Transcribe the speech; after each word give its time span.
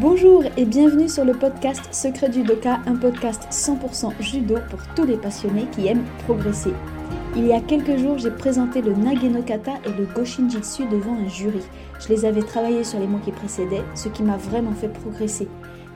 Bonjour 0.00 0.42
et 0.56 0.64
bienvenue 0.64 1.10
sur 1.10 1.26
le 1.26 1.34
podcast 1.34 1.82
Secret 1.92 2.30
du 2.30 2.42
Doka, 2.42 2.80
un 2.86 2.96
podcast 2.96 3.46
100% 3.50 4.14
judo 4.18 4.54
pour 4.70 4.78
tous 4.96 5.04
les 5.04 5.18
passionnés 5.18 5.66
qui 5.72 5.88
aiment 5.88 6.06
progresser. 6.24 6.72
Il 7.36 7.46
y 7.46 7.52
a 7.52 7.60
quelques 7.60 7.98
jours, 7.98 8.16
j'ai 8.16 8.30
présenté 8.30 8.80
le 8.80 8.94
Nageno 8.94 9.42
Kata 9.42 9.72
et 9.84 9.90
le 9.90 10.06
Goshinjitsu 10.06 10.88
devant 10.88 11.12
un 11.12 11.28
jury. 11.28 11.60
Je 12.00 12.08
les 12.08 12.24
avais 12.24 12.40
travaillés 12.40 12.82
sur 12.82 12.98
les 12.98 13.06
mois 13.06 13.20
qui 13.22 13.30
précédaient, 13.30 13.84
ce 13.94 14.08
qui 14.08 14.22
m'a 14.22 14.38
vraiment 14.38 14.72
fait 14.72 14.88
progresser. 14.88 15.48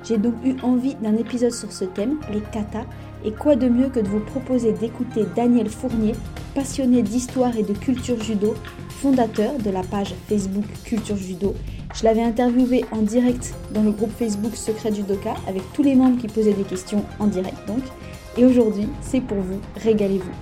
J'ai 0.02 0.18
donc 0.18 0.34
eu 0.44 0.56
envie 0.62 0.96
d'un 0.96 1.16
épisode 1.16 1.52
sur 1.52 1.72
ce 1.72 1.86
thème, 1.86 2.18
les 2.30 2.42
katas, 2.42 2.84
et 3.24 3.32
quoi 3.32 3.56
de 3.56 3.70
mieux 3.70 3.88
que 3.88 4.00
de 4.00 4.08
vous 4.08 4.20
proposer 4.20 4.72
d'écouter 4.72 5.24
Daniel 5.34 5.70
Fournier, 5.70 6.12
passionné 6.54 7.00
d'histoire 7.00 7.56
et 7.56 7.62
de 7.62 7.72
culture 7.72 8.22
judo, 8.22 8.54
fondateur 9.00 9.52
de 9.64 9.70
la 9.70 9.82
page 9.82 10.14
Facebook 10.28 10.66
Culture 10.84 11.16
Judo. 11.16 11.54
Je 11.94 12.02
l'avais 12.02 12.22
interviewé 12.22 12.84
en 12.90 13.02
direct 13.02 13.54
dans 13.70 13.82
le 13.82 13.92
groupe 13.92 14.10
Facebook 14.18 14.56
Secret 14.56 14.92
Judoka 14.92 15.34
avec 15.46 15.62
tous 15.72 15.84
les 15.84 15.94
membres 15.94 16.20
qui 16.20 16.26
posaient 16.26 16.52
des 16.52 16.64
questions 16.64 17.04
en 17.20 17.26
direct 17.26 17.56
donc. 17.68 17.82
Et 18.36 18.44
aujourd'hui, 18.44 18.88
c'est 19.00 19.20
pour 19.20 19.38
vous, 19.38 19.60
régalez-vous. 19.76 20.32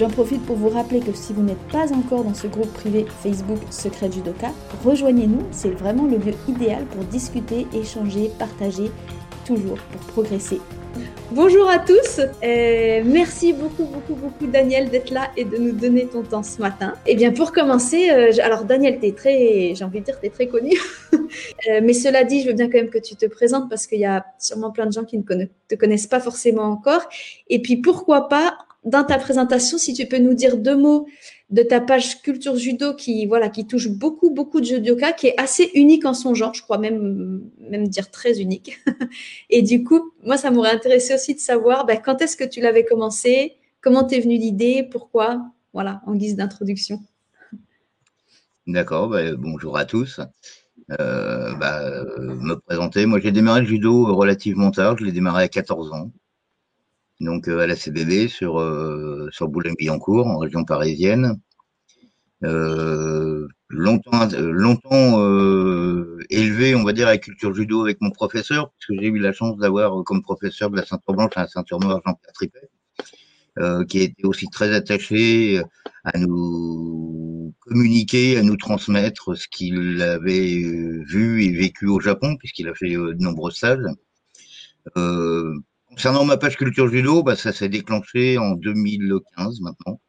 J'en 0.00 0.08
profite 0.08 0.44
pour 0.46 0.56
vous 0.56 0.70
rappeler 0.70 1.00
que 1.00 1.12
si 1.12 1.32
vous 1.32 1.42
n'êtes 1.42 1.68
pas 1.68 1.92
encore 1.92 2.24
dans 2.24 2.34
ce 2.34 2.48
groupe 2.48 2.72
privé 2.72 3.06
Facebook 3.22 3.58
Secret 3.70 4.10
Judoka, 4.10 4.48
rejoignez-nous, 4.84 5.42
c'est 5.52 5.70
vraiment 5.70 6.06
le 6.06 6.16
lieu 6.16 6.34
idéal 6.48 6.84
pour 6.86 7.04
discuter, 7.04 7.66
échanger, 7.72 8.30
partager, 8.38 8.90
toujours 9.44 9.78
pour 9.78 10.00
progresser. 10.12 10.60
Bonjour 11.32 11.70
à 11.70 11.78
tous, 11.78 12.20
merci 12.42 13.52
beaucoup, 13.52 13.84
beaucoup, 13.84 14.14
beaucoup 14.16 14.46
Daniel 14.48 14.90
d'être 14.90 15.10
là 15.10 15.30
et 15.36 15.44
de 15.44 15.56
nous 15.58 15.70
donner 15.70 16.06
ton 16.06 16.22
temps 16.22 16.42
ce 16.42 16.60
matin. 16.60 16.94
Et 17.06 17.12
eh 17.12 17.14
bien 17.14 17.30
pour 17.30 17.52
commencer, 17.52 18.10
euh, 18.10 18.32
alors 18.42 18.64
Daniel, 18.64 18.98
tu 18.98 19.06
es 19.06 19.12
très, 19.12 19.72
j'ai 19.76 19.84
envie 19.84 20.00
de 20.00 20.06
dire, 20.06 20.18
tu 20.18 20.26
es 20.26 20.30
très 20.30 20.48
connu, 20.48 20.72
euh, 21.12 21.80
mais 21.84 21.92
cela 21.92 22.24
dit, 22.24 22.42
je 22.42 22.48
veux 22.48 22.54
bien 22.54 22.66
quand 22.66 22.78
même 22.78 22.90
que 22.90 22.98
tu 22.98 23.14
te 23.14 23.26
présentes 23.26 23.70
parce 23.70 23.86
qu'il 23.86 24.00
y 24.00 24.06
a 24.06 24.26
sûrement 24.40 24.72
plein 24.72 24.86
de 24.86 24.92
gens 24.92 25.04
qui 25.04 25.18
ne 25.18 25.22
te 25.22 25.74
connaissent 25.76 26.08
pas 26.08 26.18
forcément 26.18 26.64
encore. 26.64 27.08
Et 27.48 27.62
puis 27.62 27.76
pourquoi 27.76 28.28
pas 28.28 28.58
dans 28.84 29.04
ta 29.04 29.18
présentation, 29.18 29.78
si 29.78 29.92
tu 29.92 30.06
peux 30.06 30.18
nous 30.18 30.34
dire 30.34 30.56
deux 30.56 30.76
mots 30.76 31.06
de 31.50 31.62
ta 31.62 31.80
page 31.80 32.22
Culture 32.22 32.56
Judo 32.56 32.94
qui, 32.94 33.26
voilà, 33.26 33.48
qui 33.48 33.66
touche 33.66 33.88
beaucoup, 33.88 34.30
beaucoup 34.30 34.60
de 34.60 34.66
judoka, 34.66 35.12
qui 35.12 35.28
est 35.28 35.40
assez 35.40 35.70
unique 35.74 36.04
en 36.04 36.14
son 36.14 36.34
genre, 36.34 36.54
je 36.54 36.62
crois 36.62 36.78
même, 36.78 37.42
même 37.58 37.88
dire 37.88 38.10
très 38.10 38.40
unique. 38.40 38.78
Et 39.50 39.62
du 39.62 39.82
coup, 39.82 40.12
moi, 40.24 40.36
ça 40.36 40.50
m'aurait 40.50 40.70
intéressé 40.70 41.14
aussi 41.14 41.34
de 41.34 41.40
savoir 41.40 41.86
ben, 41.86 42.00
quand 42.02 42.22
est-ce 42.22 42.36
que 42.36 42.44
tu 42.44 42.60
l'avais 42.60 42.84
commencé, 42.84 43.56
comment 43.80 44.04
t'es 44.04 44.20
venue 44.20 44.36
l'idée, 44.36 44.88
pourquoi, 44.90 45.42
voilà, 45.72 46.02
en 46.06 46.14
guise 46.14 46.36
d'introduction. 46.36 47.00
D'accord, 48.68 49.08
ben, 49.08 49.34
bonjour 49.34 49.76
à 49.76 49.84
tous. 49.84 50.20
Euh, 51.00 51.54
bah, 51.56 52.04
me 52.18 52.54
présenter, 52.54 53.06
moi 53.06 53.20
j'ai 53.20 53.30
démarré 53.30 53.60
le 53.60 53.66
judo 53.66 54.12
relativement 54.14 54.72
tard, 54.72 54.98
je 54.98 55.04
l'ai 55.04 55.12
démarré 55.12 55.44
à 55.44 55.48
14 55.48 55.92
ans 55.92 56.10
donc 57.20 57.48
euh, 57.48 57.60
à 57.60 57.66
la 57.66 57.76
CBB 57.76 58.28
sur, 58.28 58.58
euh, 58.58 59.28
sur 59.30 59.48
Boulogne-Billancourt, 59.48 60.26
en 60.26 60.38
région 60.38 60.64
parisienne. 60.64 61.38
Euh, 62.42 63.46
longtemps, 63.68 64.26
élevé, 66.30 66.74
on 66.74 66.84
va 66.84 66.92
dire, 66.92 67.08
à 67.08 67.12
la 67.12 67.18
culture 67.18 67.54
judo 67.54 67.82
avec 67.82 68.00
mon 68.00 68.10
professeur, 68.10 68.70
parce 68.70 68.86
que 68.86 68.94
j'ai 68.98 69.08
eu 69.08 69.18
la 69.18 69.32
chance 69.32 69.58
d'avoir 69.58 70.02
comme 70.04 70.22
professeur 70.22 70.70
de 70.70 70.76
la 70.76 70.86
ceinture 70.86 71.12
blanche 71.12 71.32
la 71.36 71.46
ceinture 71.46 71.78
noire 71.78 72.00
Jean-Pierre 72.04 72.32
Tripet, 72.32 72.70
euh, 73.58 73.84
qui 73.84 74.00
était 74.00 74.24
aussi 74.24 74.46
très 74.46 74.74
attaché 74.74 75.62
à 76.04 76.18
nous 76.18 77.54
communiquer, 77.60 78.38
à 78.38 78.42
nous 78.42 78.56
transmettre 78.56 79.36
ce 79.36 79.46
qu'il 79.48 80.00
avait 80.00 80.62
vu 81.06 81.44
et 81.44 81.52
vécu 81.52 81.86
au 81.86 82.00
Japon, 82.00 82.36
puisqu'il 82.36 82.68
a 82.68 82.74
fait 82.74 82.88
de 82.88 83.16
nombreuses 83.18 83.56
salles. 83.56 83.94
Euh, 85.90 85.94
Concernant 85.94 86.24
ma 86.24 86.36
page 86.36 86.56
culture 86.56 86.88
judo, 86.88 87.22
bah, 87.22 87.36
ça 87.36 87.52
s'est 87.52 87.68
déclenché 87.68 88.38
en 88.38 88.52
2015 88.52 89.60
maintenant. 89.60 90.00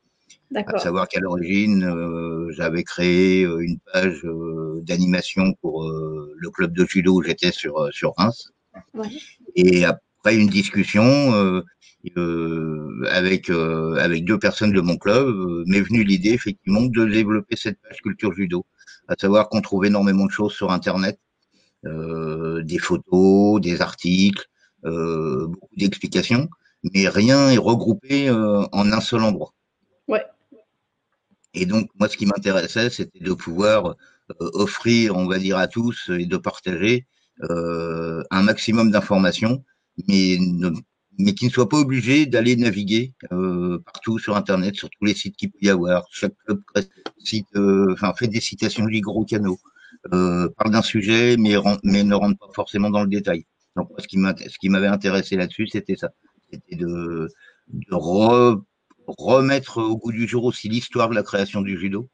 À 0.54 0.80
savoir 0.80 1.08
qu'à 1.08 1.22
l'origine, 1.22 1.86
euh, 1.86 2.52
j'avais 2.52 2.84
créé 2.84 3.46
euh, 3.46 3.60
une 3.60 3.80
page 3.80 4.22
euh, 4.26 4.82
d'animation 4.84 5.54
pour 5.62 5.90
le 5.90 6.50
club 6.50 6.74
de 6.74 6.86
judo 6.86 7.16
où 7.16 7.24
j'étais 7.24 7.52
sur, 7.52 7.88
sur 7.92 8.14
Reims. 8.18 8.52
Et 9.56 9.86
après 9.86 10.36
une 10.36 10.48
discussion 10.48 11.64
avec, 13.10 13.50
avec 13.50 14.26
deux 14.26 14.40
personnes 14.40 14.74
de 14.74 14.82
mon 14.82 14.98
club, 14.98 15.34
m'est 15.68 15.82
venue 15.82 16.04
l'idée 16.04 16.32
effectivement 16.32 16.82
de 16.82 17.06
développer 17.06 17.56
cette 17.56 17.80
page 17.82 18.02
culture 18.02 18.34
judo. 18.34 18.66
À 19.08 19.16
savoir 19.20 19.50
qu'on 19.50 19.62
trouve 19.62 19.86
énormément 19.86 20.26
de 20.26 20.32
choses 20.32 20.54
sur 20.54 20.72
Internet, 20.72 21.20
des 21.84 22.80
photos, 22.80 23.62
des 23.62 23.82
articles, 23.82 24.46
euh, 24.46 24.51
beaucoup 24.84 25.76
d'explications, 25.78 26.50
mais 26.84 27.08
rien 27.08 27.50
est 27.50 27.58
regroupé 27.58 28.30
euh, 28.30 28.64
en 28.72 28.92
un 28.92 29.02
seul 29.02 29.22
endroit. 29.22 29.54
Ouais. 30.08 30.26
Et 31.54 31.66
donc, 31.66 31.90
moi, 32.00 32.08
ce 32.10 32.18
qui 32.18 32.26
m'intéressait, 32.26 32.90
c'était 32.90 33.20
de 33.20 33.34
pouvoir 33.34 33.88
euh, 33.88 34.50
offrir, 34.54 35.16
on 35.16 35.28
va 35.28 35.38
dire, 35.38 35.58
à 35.58 35.68
tous 35.68 36.10
et 36.10 36.26
de 36.26 36.38
partager 36.38 37.06
un 38.30 38.44
maximum 38.44 38.92
d'informations, 38.92 39.64
mais, 40.08 40.38
mais 41.18 41.34
qui 41.34 41.46
ne 41.46 41.50
soient 41.50 41.68
pas 41.68 41.80
obligés 41.80 42.28
d'aller 42.28 42.56
naviguer 42.56 43.16
partout 43.84 44.20
sur 44.20 44.38
Internet, 44.38 44.76
sur 44.76 44.92
tous 44.92 45.06
les 45.06 45.16
sites 45.16 45.36
qu'il 45.38 45.50
peut 45.50 45.58
y 45.64 45.70
avoir. 45.72 46.06
Chaque 46.12 46.36
club 46.46 46.62
cite, 47.18 47.48
enfin, 47.90 48.14
fait 48.14 48.28
des 48.28 48.42
citations 48.42 48.86
gros 48.86 49.26
canaux, 49.26 49.60
parle 50.12 50.70
d'un 50.70 50.84
sujet, 50.84 51.36
mais, 51.36 51.56
mais 51.84 52.04
ne 52.04 52.14
rentre 52.14 52.38
pas 52.38 52.54
forcément 52.54 52.92
dans 52.92 53.02
le 53.02 53.10
détail. 53.10 53.48
Donc, 53.76 53.90
ce 53.98 54.08
qui 54.08 54.70
m'avait 54.70 54.88
intéressé 54.88 55.36
là-dessus, 55.36 55.68
c'était 55.68 55.96
ça. 55.96 56.12
C'était 56.52 56.76
de, 56.76 57.28
remettre 59.08 59.82
au 59.82 59.98
goût 59.98 60.12
du 60.12 60.28
jour 60.28 60.46
aussi 60.46 60.70
l'histoire 60.70 61.10
de 61.10 61.16
la 61.16 61.24
création 61.24 61.62
du 61.62 61.78
judo. 61.78 62.10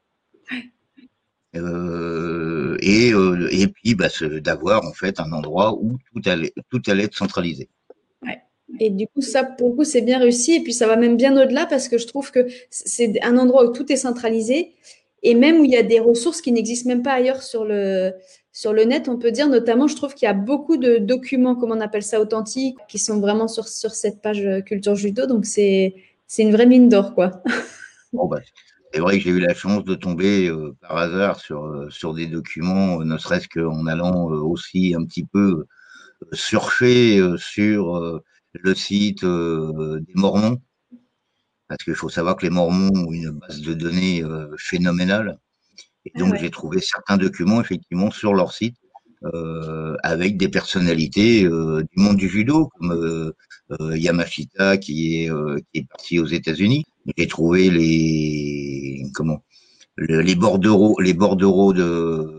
Euh, 1.56 2.76
et, 2.80 3.12
euh, 3.12 3.48
et 3.50 3.68
puis 3.68 3.94
bah, 3.94 4.08
d'avoir 4.40 4.84
en 4.84 4.92
fait 4.92 5.18
un 5.18 5.32
endroit 5.32 5.74
où 5.74 5.96
tout 6.12 6.22
allait, 6.28 6.52
tout 6.70 6.82
allait 6.86 7.04
être 7.04 7.16
centralisé. 7.16 7.68
Et 8.80 8.90
du 8.90 9.06
coup, 9.06 9.22
ça, 9.22 9.44
pour 9.44 9.70
le 9.70 9.76
coup, 9.76 9.84
c'est 9.84 10.02
bien 10.02 10.18
réussi. 10.18 10.56
Et 10.56 10.60
puis, 10.60 10.72
ça 10.72 10.86
va 10.86 10.96
même 10.96 11.16
bien 11.16 11.40
au-delà 11.40 11.66
parce 11.66 11.88
que 11.88 11.98
je 11.98 12.06
trouve 12.06 12.30
que 12.30 12.46
c'est 12.70 13.20
un 13.22 13.38
endroit 13.38 13.64
où 13.64 13.72
tout 13.72 13.90
est 13.90 13.96
centralisé 13.96 14.74
et 15.22 15.34
même 15.34 15.60
où 15.60 15.64
il 15.64 15.70
y 15.70 15.76
a 15.76 15.82
des 15.82 16.00
ressources 16.00 16.40
qui 16.40 16.52
n'existent 16.52 16.88
même 16.88 17.02
pas 17.02 17.12
ailleurs 17.12 17.42
sur 17.42 17.64
le, 17.64 18.12
sur 18.58 18.72
le 18.72 18.82
net, 18.82 19.08
on 19.08 19.16
peut 19.16 19.30
dire 19.30 19.48
notamment, 19.48 19.86
je 19.86 19.94
trouve 19.94 20.14
qu'il 20.14 20.26
y 20.26 20.28
a 20.28 20.34
beaucoup 20.34 20.78
de 20.78 20.98
documents, 20.98 21.54
comme 21.54 21.70
on 21.70 21.80
appelle 21.80 22.02
ça, 22.02 22.20
authentiques, 22.20 22.76
qui 22.88 22.98
sont 22.98 23.20
vraiment 23.20 23.46
sur, 23.46 23.68
cette 23.68 24.20
page 24.20 24.44
euh, 24.44 24.62
culture 24.62 24.96
judo. 24.96 25.26
Donc, 25.26 25.46
c'est 25.46 25.94
une 26.38 26.50
vraie 26.50 26.66
mine 26.66 26.88
d'or, 26.88 27.14
quoi. 27.14 27.40
Bah, 28.12 28.40
c'est 28.92 28.98
vrai 28.98 29.18
que 29.18 29.22
j'ai 29.22 29.30
eu 29.30 29.38
la 29.38 29.54
chance 29.54 29.84
de 29.84 29.94
tomber 29.94 30.48
euh, 30.48 30.74
par 30.80 30.96
hasard 30.96 31.38
sur, 31.38 31.66
euh, 31.66 32.12
des 32.14 32.26
documents, 32.26 32.98
ne 32.98 33.16
serait-ce 33.16 33.46
qu'en 33.46 33.86
allant 33.86 34.24
aussi 34.24 34.92
un 34.92 35.04
petit 35.04 35.24
peu 35.24 35.66
surfer 36.32 37.20
sur 37.36 38.20
le 38.54 38.74
site 38.74 39.24
des 39.24 40.14
Mormons. 40.14 40.60
Parce 41.68 41.84
qu'il 41.84 41.94
faut 41.94 42.08
savoir 42.08 42.34
que 42.34 42.42
les 42.42 42.50
Mormons 42.50 42.90
ont 42.92 43.12
une 43.12 43.30
base 43.30 43.60
de 43.60 43.74
données 43.74 44.24
phénoménale. 44.56 45.38
Et 46.04 46.18
donc, 46.18 46.36
j'ai 46.36 46.50
trouvé 46.50 46.80
certains 46.80 47.16
documents, 47.16 47.60
effectivement, 47.60 48.10
sur 48.10 48.34
leur 48.34 48.52
site, 48.52 48.76
euh, 49.24 49.96
avec 50.04 50.36
des 50.36 50.48
personnalités 50.48 51.44
euh, 51.44 51.82
du 51.82 52.02
monde 52.02 52.16
du 52.16 52.28
judo, 52.28 52.68
comme 52.78 52.92
euh, 52.92 53.96
Yamashita, 53.96 54.76
qui 54.76 55.24
est, 55.24 55.30
qui 55.72 55.80
est 55.80 55.88
parti 55.88 56.18
aux 56.20 56.26
États-Unis. 56.26 56.84
J'ai 57.16 57.26
trouvé 57.26 57.68
les, 57.68 59.02
comment, 59.14 59.42
les 59.96 60.34
bordereaux, 60.36 61.00
les 61.00 61.14
bordereaux 61.14 61.72
de, 61.72 62.32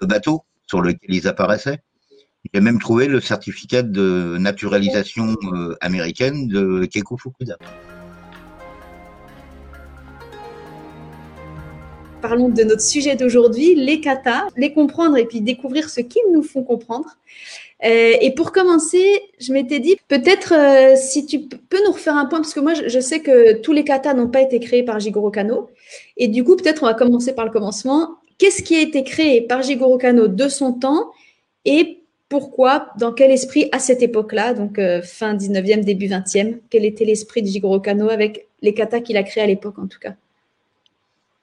de 0.00 0.06
bateaux 0.06 0.42
sur 0.66 0.82
lesquels 0.82 1.14
ils 1.14 1.28
apparaissaient. 1.28 1.78
J'ai 2.52 2.60
même 2.60 2.80
trouvé 2.80 3.06
le 3.06 3.20
certificat 3.20 3.82
de 3.82 4.36
naturalisation 4.38 5.36
américaine 5.80 6.48
de 6.48 6.86
Keiko 6.86 7.16
Fukuda. 7.16 7.56
Parlons 12.28 12.48
de 12.48 12.64
notre 12.64 12.82
sujet 12.82 13.14
d'aujourd'hui, 13.14 13.76
les 13.76 14.00
katas, 14.00 14.48
les 14.56 14.72
comprendre 14.72 15.16
et 15.16 15.26
puis 15.26 15.40
découvrir 15.40 15.88
ce 15.88 16.00
qu'ils 16.00 16.28
nous 16.32 16.42
font 16.42 16.64
comprendre. 16.64 17.16
Euh, 17.84 18.14
et 18.20 18.32
pour 18.32 18.50
commencer, 18.50 19.04
je 19.38 19.52
m'étais 19.52 19.78
dit, 19.78 19.96
peut-être 20.08 20.52
euh, 20.52 20.96
si 20.96 21.24
tu 21.26 21.42
peux 21.42 21.78
nous 21.84 21.92
refaire 21.92 22.16
un 22.16 22.26
point, 22.26 22.40
parce 22.40 22.52
que 22.52 22.58
moi, 22.58 22.74
je, 22.74 23.00
sais 23.00 23.20
que 23.20 23.60
tous 23.60 23.72
les 23.72 23.84
katas 23.84 24.14
n'ont 24.14 24.26
pas 24.26 24.40
été 24.40 24.58
créés 24.58 24.82
par 24.82 24.98
Jigoro 24.98 25.30
Kano. 25.30 25.70
Et 26.16 26.26
du 26.26 26.42
coup, 26.42 26.56
peut-être 26.56 26.82
on 26.82 26.86
va 26.86 26.94
commencer 26.94 27.32
par 27.32 27.44
le 27.44 27.52
commencement. 27.52 28.16
Qu'est-ce 28.38 28.64
qui 28.64 28.74
a 28.74 28.80
été 28.80 29.04
créé 29.04 29.42
par 29.42 29.62
Jigoro 29.62 29.96
Kano 29.96 30.26
de 30.26 30.48
son 30.48 30.72
temps 30.72 31.12
et 31.64 32.00
pourquoi, 32.28 32.88
dans 32.98 33.12
quel 33.12 33.30
esprit 33.30 33.68
à 33.70 33.78
cette 33.78 34.02
époque-là, 34.02 34.52
donc 34.52 34.80
euh, 34.80 35.00
fin 35.00 35.36
19e, 35.36 35.84
début 35.84 36.08
20e, 36.08 36.58
quel 36.70 36.84
était 36.84 37.04
l'esprit 37.04 37.42
de 37.42 37.46
Jigoro 37.46 37.78
Kano 37.78 38.08
avec 38.08 38.48
les 38.62 38.74
katas 38.74 39.00
qu'il 39.00 39.16
a 39.16 39.22
créés 39.22 39.44
à 39.44 39.46
l'époque 39.46 39.78
en 39.78 39.86
tout 39.86 40.00
cas? 40.00 40.14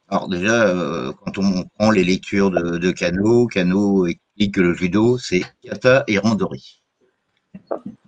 Alors 0.09 0.27
déjà, 0.27 0.67
euh, 0.67 1.11
quand 1.13 1.38
on 1.38 1.63
prend 1.63 1.91
les 1.91 2.03
lectures 2.03 2.51
de, 2.51 2.77
de 2.77 2.91
Cano, 2.91 3.47
Cano 3.47 4.05
explique 4.05 4.55
que 4.55 4.61
le 4.61 4.73
judo, 4.73 5.17
c'est 5.17 5.44
kata 5.63 6.03
et 6.07 6.17
randori. 6.17 6.83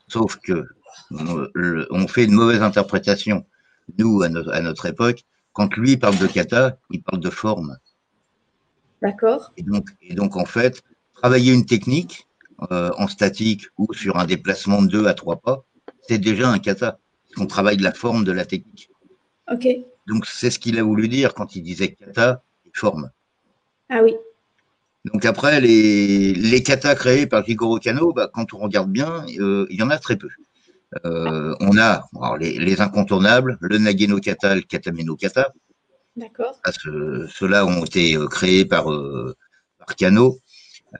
Sauf 0.07 0.37
que 0.37 0.65
on 1.11 2.07
fait 2.07 2.25
une 2.25 2.33
mauvaise 2.33 2.61
interprétation, 2.61 3.45
nous, 3.97 4.23
à, 4.23 4.29
notre 4.29 4.85
époque. 4.85 5.23
Quand 5.53 5.75
lui 5.77 5.97
parle 5.97 6.17
de 6.17 6.27
kata, 6.27 6.77
il 6.91 7.01
parle 7.01 7.21
de 7.21 7.29
forme. 7.29 7.77
D'accord. 9.01 9.51
Et 9.57 9.63
donc, 9.63 9.89
et 10.01 10.15
donc, 10.15 10.35
en 10.35 10.45
fait, 10.45 10.83
travailler 11.13 11.53
une 11.53 11.65
technique 11.65 12.27
euh, 12.71 12.91
en 12.97 13.07
statique 13.07 13.67
ou 13.77 13.93
sur 13.93 14.17
un 14.17 14.25
déplacement 14.25 14.81
de 14.81 14.87
deux 14.87 15.07
à 15.07 15.13
trois 15.13 15.37
pas, 15.37 15.65
c'est 16.07 16.17
déjà 16.17 16.49
un 16.49 16.59
kata. 16.59 16.99
On 17.37 17.45
travaille 17.45 17.77
la 17.77 17.93
forme 17.93 18.23
de 18.23 18.31
la 18.31 18.45
technique. 18.45 18.89
Ok. 19.51 19.67
Donc, 20.07 20.25
c'est 20.25 20.51
ce 20.51 20.59
qu'il 20.59 20.77
a 20.79 20.83
voulu 20.83 21.07
dire 21.07 21.33
quand 21.33 21.55
il 21.55 21.63
disait 21.63 21.93
kata 21.93 22.41
et 22.65 22.71
forme. 22.73 23.09
Ah 23.89 24.01
oui. 24.03 24.15
Donc 25.05 25.23
après, 25.25 25.61
les, 25.61 26.33
les 26.33 26.63
katas 26.63 26.95
créés 26.95 27.27
par 27.27 27.45
Jigoro 27.45 27.79
Kano, 27.79 28.11
bah, 28.11 28.29
quand 28.33 28.53
on 28.53 28.57
regarde 28.57 28.89
bien, 28.89 29.23
euh, 29.39 29.67
il 29.69 29.79
y 29.79 29.83
en 29.83 29.91
a 29.91 29.99
très 29.99 30.15
peu. 30.15 30.29
Euh, 31.05 31.55
on 31.59 31.77
a 31.77 32.07
les, 32.39 32.81
incontournables, 32.81 33.57
le 33.61 33.77
Nageno 33.77 34.19
kata, 34.19 34.55
le 34.55 34.61
Katameno 34.61 35.15
kata. 35.15 35.53
D'accord. 36.15 36.59
Ceux-là 37.29 37.65
ont 37.65 37.85
été 37.85 38.15
euh, 38.15 38.27
créés 38.27 38.65
par, 38.65 38.85
par 39.77 39.95
Kano. 39.95 40.39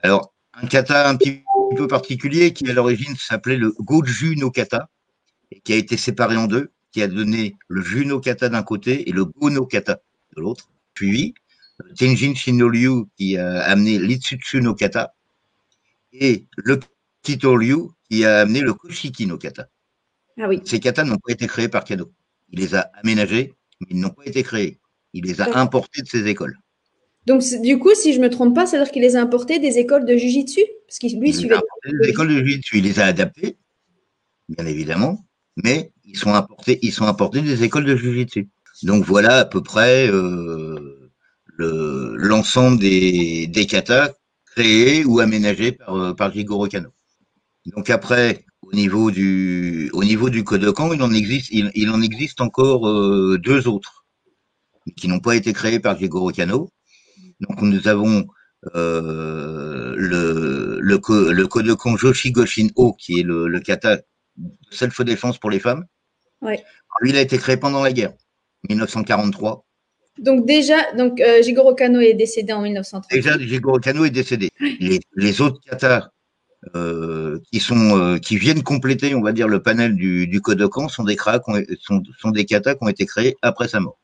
Alors, 0.02 0.32
un 0.54 0.66
kata 0.68 1.08
un 1.08 1.16
petit 1.16 1.42
peu 1.76 1.88
particulier 1.88 2.52
qui 2.52 2.68
à 2.70 2.74
l'origine 2.74 3.16
s'appelait 3.18 3.56
le 3.56 3.74
Goju 3.80 4.36
no 4.36 4.50
kata 4.50 4.88
et 5.50 5.60
qui 5.60 5.72
a 5.72 5.76
été 5.76 5.96
séparé 5.96 6.36
en 6.36 6.46
deux, 6.46 6.70
qui 6.96 7.02
a 7.02 7.08
donné 7.08 7.54
le 7.68 7.82
Juno 7.82 8.20
kata 8.20 8.48
d'un 8.48 8.62
côté 8.62 9.06
et 9.06 9.12
le 9.12 9.26
Go 9.26 9.50
no 9.50 9.66
kata 9.66 10.00
de 10.34 10.40
l'autre. 10.40 10.70
Puis 10.94 11.34
Tenjin 11.94 12.34
Shinolyu 12.34 13.04
qui 13.18 13.36
a 13.36 13.64
amené 13.64 13.98
l'Itsutsu 13.98 14.62
no 14.62 14.74
kata 14.74 15.14
et 16.14 16.46
le 16.56 16.80
Kitoryu 17.20 17.90
qui 18.08 18.24
a 18.24 18.40
amené 18.40 18.62
le 18.62 18.72
Koshiki 18.72 19.26
no 19.26 19.36
kata. 19.36 19.68
Ah 20.40 20.48
oui. 20.48 20.62
Ces 20.64 20.80
katas 20.80 21.04
n'ont 21.04 21.18
pas 21.18 21.32
été 21.32 21.46
créés 21.46 21.68
par 21.68 21.84
Kano. 21.84 22.10
Il 22.48 22.60
les 22.60 22.74
a 22.74 22.90
aménagés, 23.02 23.52
mais 23.80 23.88
ils 23.90 24.00
n'ont 24.00 24.08
pas 24.08 24.24
été 24.24 24.42
créés. 24.42 24.80
Il 25.12 25.24
les 25.26 25.42
a 25.42 25.58
importés 25.58 26.00
de 26.00 26.08
ses 26.08 26.26
écoles. 26.26 26.58
Donc, 27.26 27.42
du 27.60 27.78
coup, 27.78 27.94
si 27.94 28.14
je 28.14 28.20
ne 28.20 28.24
me 28.24 28.30
trompe 28.30 28.54
pas, 28.54 28.64
c'est-à-dire 28.64 28.90
qu'il 28.90 29.02
les 29.02 29.16
a 29.16 29.20
importés 29.20 29.58
des 29.58 29.78
écoles 29.78 30.06
de 30.06 30.16
Jiu-Jitsu 30.16 30.62
Parce 30.86 30.98
qu'il 30.98 31.20
lui 31.20 31.34
suivait. 31.34 31.56
Des 32.00 32.08
écoles 32.08 32.28
de 32.28 32.38
Jiu-Jitsu. 32.38 32.78
Il 32.78 32.84
les 32.84 33.00
a 33.00 33.06
adaptés, 33.06 33.58
bien 34.48 34.64
évidemment, 34.64 35.26
mais 35.56 35.90
ils 36.06 36.16
sont 36.16 36.34
importés, 36.34 36.78
ils 36.82 36.92
sont 36.92 37.06
importés 37.06 37.42
des 37.42 37.62
écoles 37.64 37.84
de 37.84 37.96
Jiu-Jitsu. 37.96 38.48
Donc 38.82 39.04
voilà 39.04 39.38
à 39.40 39.44
peu 39.44 39.62
près 39.62 40.08
euh, 40.08 41.10
l'ensemble 41.58 42.78
des, 42.78 43.46
des 43.46 43.66
katas 43.66 44.12
créés 44.54 45.04
ou 45.04 45.20
aménagés 45.20 45.72
par, 45.72 45.94
euh, 45.96 46.14
par 46.14 46.32
Jigoro 46.32 46.68
Kano. 46.68 46.90
Donc 47.66 47.90
après, 47.90 48.44
au 48.62 48.72
niveau 48.72 49.10
du, 49.10 49.90
au 49.92 50.04
niveau 50.04 50.30
du 50.30 50.44
Kodokan, 50.44 50.92
il 50.92 51.02
en 51.02 51.12
existe, 51.12 51.48
il, 51.50 51.90
en 51.90 52.00
existe 52.00 52.40
encore 52.40 52.88
euh, 52.88 53.38
deux 53.38 53.66
autres 53.66 54.04
qui 54.96 55.08
n'ont 55.08 55.20
pas 55.20 55.34
été 55.34 55.52
créés 55.52 55.80
par 55.80 55.98
Jigoro 55.98 56.30
Kano. 56.30 56.70
Donc 57.40 57.60
nous 57.62 57.88
avons 57.88 58.26
euh, 58.74 59.94
le, 59.96 60.78
le, 60.80 61.32
le 61.32 61.46
Kodokan 61.46 61.96
Joshi 61.96 62.30
Goshin 62.30 62.68
O, 62.76 62.92
qui 62.92 63.20
est 63.20 63.22
le, 63.22 63.48
le 63.48 63.60
kata 63.60 64.00
self-défense 64.70 65.38
pour 65.38 65.50
les 65.50 65.60
femmes. 65.60 65.84
Ouais. 66.42 66.62
Lui, 67.00 67.10
il 67.10 67.16
a 67.16 67.20
été 67.20 67.38
créé 67.38 67.56
pendant 67.56 67.82
la 67.82 67.92
guerre, 67.92 68.12
1943. 68.68 69.66
Donc 70.18 70.46
déjà, 70.46 70.92
donc 70.92 71.20
euh, 71.20 71.42
Jigoro 71.42 71.74
Kano 71.74 72.00
est 72.00 72.14
décédé 72.14 72.52
en 72.52 72.62
1930. 72.62 73.10
Déjà, 73.10 73.38
Jigoro 73.38 73.78
Kano 73.78 74.04
est 74.04 74.10
décédé. 74.10 74.50
Les, 74.80 75.40
autres 75.40 75.60
katas 75.60 76.08
euh, 76.74 77.38
qui 77.52 77.60
sont 77.60 77.98
euh, 77.98 78.18
qui 78.18 78.38
viennent 78.38 78.62
compléter, 78.62 79.14
on 79.14 79.20
va 79.20 79.32
dire, 79.32 79.46
le 79.46 79.60
panel 79.60 79.94
du, 79.94 80.26
du 80.26 80.40
Kodokan 80.40 80.88
sont 80.88 81.04
des 81.04 81.16
sont, 81.80 82.02
sont 82.18 82.30
des 82.30 82.46
katas 82.46 82.76
qui 82.76 82.84
ont 82.84 82.88
été 82.88 83.04
créés 83.04 83.36
après 83.42 83.68
sa 83.68 83.80
mort. 83.80 83.98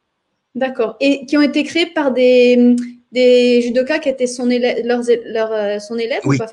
D'accord. 0.54 0.96
Et 1.00 1.24
qui 1.24 1.38
ont 1.38 1.42
été 1.42 1.64
créés 1.64 1.86
par 1.86 2.12
des, 2.12 2.76
des 3.10 3.62
judokas 3.62 4.00
qui 4.00 4.10
étaient 4.10 4.26
son 4.26 4.50
élève, 4.50 4.84
leur, 4.84 5.80
son 5.80 5.96
élève 5.96 6.20
oui. 6.24 6.36
ou 6.36 6.38
pas 6.38 6.50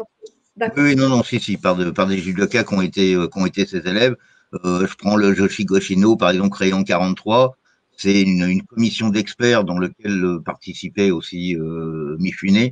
oui, 0.76 0.94
non, 0.96 1.08
non, 1.08 1.24
si, 1.24 1.40
si, 1.40 1.56
par, 1.56 1.78
de, 1.78 1.90
par 1.90 2.08
des 2.08 2.18
judokas 2.18 2.66
qui 2.66 2.74
ont 2.74 2.82
été, 2.82 3.14
qui 3.14 3.40
ont 3.40 3.46
été 3.46 3.66
ses 3.66 3.80
élèves. 3.80 4.16
Je 4.54 4.96
prends 4.96 5.16
le 5.16 5.34
Joshi 5.34 5.66
Goshino, 5.66 6.16
par 6.16 6.32
exemple, 6.32 6.56
créé 6.56 6.74
en 6.74 6.84
43. 6.84 7.56
C'est 8.00 8.22
une, 8.22 8.48
une, 8.48 8.64
commission 8.64 9.10
d'experts 9.10 9.66
dans 9.66 9.78
laquelle 9.78 10.24
euh, 10.24 10.40
participait 10.40 11.12
aussi 11.12 11.58
euh, 11.58 12.16
Mifune, 12.18 12.72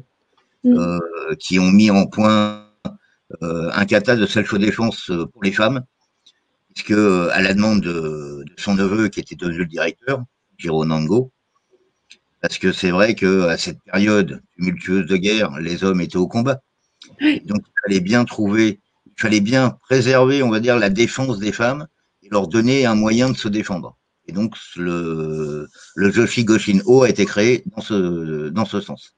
mm. 0.63 0.77
euh, 0.77 0.99
qui 1.37 1.59
ont 1.59 1.69
mis 1.69 1.91
en 1.91 2.07
point 2.07 2.65
euh, 3.43 3.69
un 3.73 3.85
kata 3.85 4.15
de 4.15 4.25
self-défense 4.25 5.11
pour 5.33 5.43
les 5.43 5.51
femmes, 5.51 5.83
puisque 6.73 6.91
à 6.91 7.41
la 7.41 7.53
demande 7.53 7.81
de, 7.81 8.45
de, 8.45 8.53
son 8.55 8.75
neveu, 8.75 9.09
qui 9.09 9.19
était 9.19 9.35
devenu 9.35 9.57
le 9.57 9.65
directeur, 9.65 10.23
Jiro 10.57 10.85
Nango, 10.85 11.31
parce 12.41 12.57
que 12.57 12.71
c'est 12.71 12.91
vrai 12.91 13.13
que 13.13 13.47
à 13.47 13.57
cette 13.57 13.81
période 13.83 14.41
tumultueuse 14.55 15.07
de 15.07 15.17
guerre, 15.17 15.59
les 15.59 15.83
hommes 15.83 15.99
étaient 15.99 16.15
au 16.15 16.29
combat. 16.29 16.61
Donc 17.19 17.63
il 17.65 17.73
fallait 17.83 17.99
bien 17.99 18.23
trouver, 18.23 18.79
fallait 19.17 19.41
bien 19.41 19.77
préserver, 19.81 20.43
on 20.43 20.49
va 20.49 20.59
dire, 20.59 20.77
la 20.77 20.89
défense 20.89 21.39
des 21.39 21.51
femmes 21.51 21.87
et 22.23 22.29
leur 22.29 22.47
donner 22.47 22.85
un 22.85 22.95
moyen 22.95 23.29
de 23.29 23.37
se 23.37 23.47
défendre. 23.47 23.97
Et 24.27 24.31
donc, 24.31 24.55
le, 24.75 25.67
le 25.95 26.11
Joshi 26.11 26.43
Goshin 26.43 26.79
O 26.85 27.03
a 27.03 27.09
été 27.09 27.25
créé 27.25 27.63
dans 27.75 27.81
ce, 27.81 28.49
dans 28.49 28.65
ce 28.65 28.81
sens. 28.81 29.15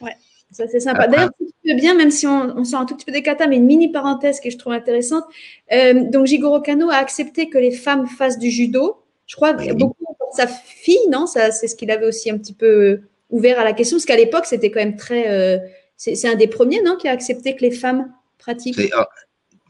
Ouais, 0.00 0.16
ça 0.50 0.64
c'est 0.68 0.80
sympa. 0.80 1.06
D'ailleurs, 1.06 1.30
tu 1.38 1.74
bien, 1.74 1.94
même 1.94 2.10
si 2.10 2.26
on, 2.26 2.56
on, 2.56 2.64
sort 2.64 2.80
un 2.80 2.86
tout 2.86 2.96
petit 2.96 3.04
peu 3.04 3.12
des 3.12 3.22
katas, 3.22 3.46
mais 3.46 3.56
une 3.56 3.66
mini 3.66 3.92
parenthèse 3.92 4.40
que 4.40 4.50
je 4.50 4.56
trouve 4.56 4.72
intéressante. 4.72 5.24
Euh, 5.72 6.04
donc, 6.10 6.26
Jigoro 6.26 6.60
Kano 6.60 6.90
a 6.90 6.96
accepté 6.96 7.48
que 7.48 7.58
les 7.58 7.70
femmes 7.70 8.06
fassent 8.06 8.38
du 8.38 8.50
judo. 8.50 9.02
Je 9.26 9.36
crois 9.36 9.54
que 9.54 9.72
beaucoup 9.72 10.02
sa 10.34 10.46
fille, 10.46 11.08
non? 11.10 11.26
Ça, 11.26 11.50
C'est 11.50 11.68
ce 11.68 11.76
qu'il 11.76 11.90
avait 11.90 12.06
aussi 12.06 12.30
un 12.30 12.38
petit 12.38 12.54
peu 12.54 13.02
ouvert 13.30 13.58
à 13.58 13.64
la 13.64 13.72
question, 13.72 13.96
parce 13.96 14.06
qu'à 14.06 14.16
l'époque, 14.16 14.46
c'était 14.46 14.70
quand 14.70 14.80
même 14.80 14.96
très. 14.96 15.30
Euh, 15.30 15.58
c'est 15.96 16.26
un 16.26 16.34
des 16.34 16.48
premiers, 16.48 16.82
non, 16.82 16.96
qui 16.96 17.06
a 17.06 17.12
accepté 17.12 17.54
que 17.54 17.60
les 17.60 17.70
femmes 17.70 18.12
pratiquent 18.42 18.92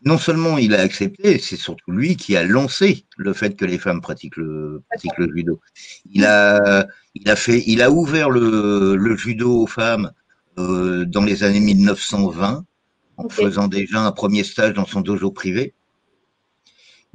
non 0.05 0.19
seulement 0.19 0.59
il 0.59 0.75
a 0.75 0.81
accepté, 0.81 1.39
c'est 1.39 1.57
surtout 1.57 1.93
lui 1.93 2.17
qui 2.17 2.37
a 2.37 2.43
lancé 2.43 3.05
le 3.17 3.33
fait 3.33 3.57
que 3.57 3.65
les 3.65 3.79
femmes 3.79 4.01
pratiquent 4.01 4.37
le, 4.37 4.83
pratiquent 4.91 5.19
le 5.19 5.29
judo. 5.35 5.61
Il 6.13 6.25
a, 6.25 6.87
il 7.15 7.31
a 7.31 7.37
fait, 7.37 7.63
il 7.67 7.83
a 7.83 7.91
ouvert 7.91 8.31
le, 8.31 8.97
le 8.97 9.17
judo 9.17 9.63
aux 9.63 9.67
femmes 9.67 10.11
euh, 10.59 11.05
dans 11.05 11.25
les 11.25 11.45
années 11.45 11.61
1920 11.61 12.65
en 13.17 13.29
faisant 13.29 13.69
déjà 13.69 14.01
un 14.01 14.13
premier 14.13 14.43
stage 14.43 14.75
dans 14.75 14.87
son 14.87 15.03
dojo 15.03 15.31
privé. 15.31 15.75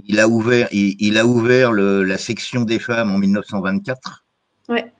Il 0.05 0.19
a 0.19 0.27
ouvert, 0.29 0.69
il, 0.71 0.95
il 0.99 1.17
a 1.17 1.25
ouvert 1.25 1.73
le, 1.73 2.03
la 2.03 2.17
section 2.17 2.61
des 2.61 2.79
femmes 2.79 3.11
en 3.11 3.17
1924. 3.17 4.25
Ouais. 4.69 4.91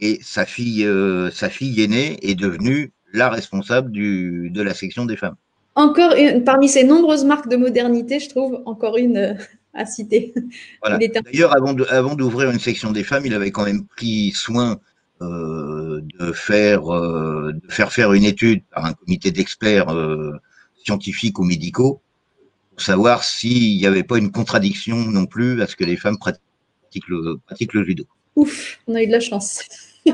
Et 0.00 0.20
sa 0.22 0.46
fille, 0.46 0.84
euh, 0.84 1.30
sa 1.32 1.50
fille 1.50 1.82
aînée 1.82 2.18
est 2.22 2.36
devenue 2.36 2.92
la 3.12 3.28
responsable 3.28 3.90
du, 3.90 4.50
de 4.50 4.62
la 4.62 4.74
section 4.74 5.06
des 5.06 5.16
femmes 5.16 5.36
encore 5.78 6.14
une, 6.16 6.42
parmi 6.42 6.68
ces 6.68 6.82
nombreuses 6.82 7.24
marques 7.24 7.48
de 7.48 7.56
modernité, 7.56 8.18
je 8.18 8.28
trouve 8.28 8.62
encore 8.66 8.96
une 8.96 9.16
euh, 9.16 9.34
à 9.74 9.86
citer. 9.86 10.34
D'ailleurs, 10.84 11.54
avant 11.56 12.14
d'ouvrir 12.16 12.50
une 12.50 12.58
section 12.58 12.90
des 12.90 13.04
femmes, 13.04 13.24
il 13.26 13.32
avait 13.32 13.52
quand 13.52 13.64
même 13.64 13.86
pris 13.86 14.32
soin 14.34 14.80
euh, 15.22 16.00
de, 16.18 16.32
faire, 16.32 16.92
euh, 16.92 17.52
de 17.52 17.72
faire 17.72 17.92
faire 17.92 18.12
une 18.12 18.24
étude 18.24 18.62
par 18.74 18.86
un 18.86 18.92
comité 18.92 19.30
d'experts 19.30 19.94
scientifiques 20.84 21.38
ou 21.38 21.44
médicaux 21.44 22.00
pour 22.70 22.80
savoir 22.80 23.22
s'il 23.22 23.76
n'y 23.76 23.86
avait 23.86 24.02
pas 24.02 24.18
une 24.18 24.32
contradiction 24.32 24.96
non 24.96 25.26
plus 25.26 25.62
à 25.62 25.68
ce 25.68 25.76
que 25.76 25.84
les 25.84 25.96
femmes 25.96 26.18
pratiquent 26.18 27.08
le, 27.08 27.38
pratiquent 27.46 27.74
le 27.74 27.84
judo. 27.84 28.04
Ouf, 28.34 28.80
on 28.88 28.96
a 28.96 29.02
eu 29.02 29.06
de 29.06 29.12
la 29.12 29.20
chance. 29.20 29.62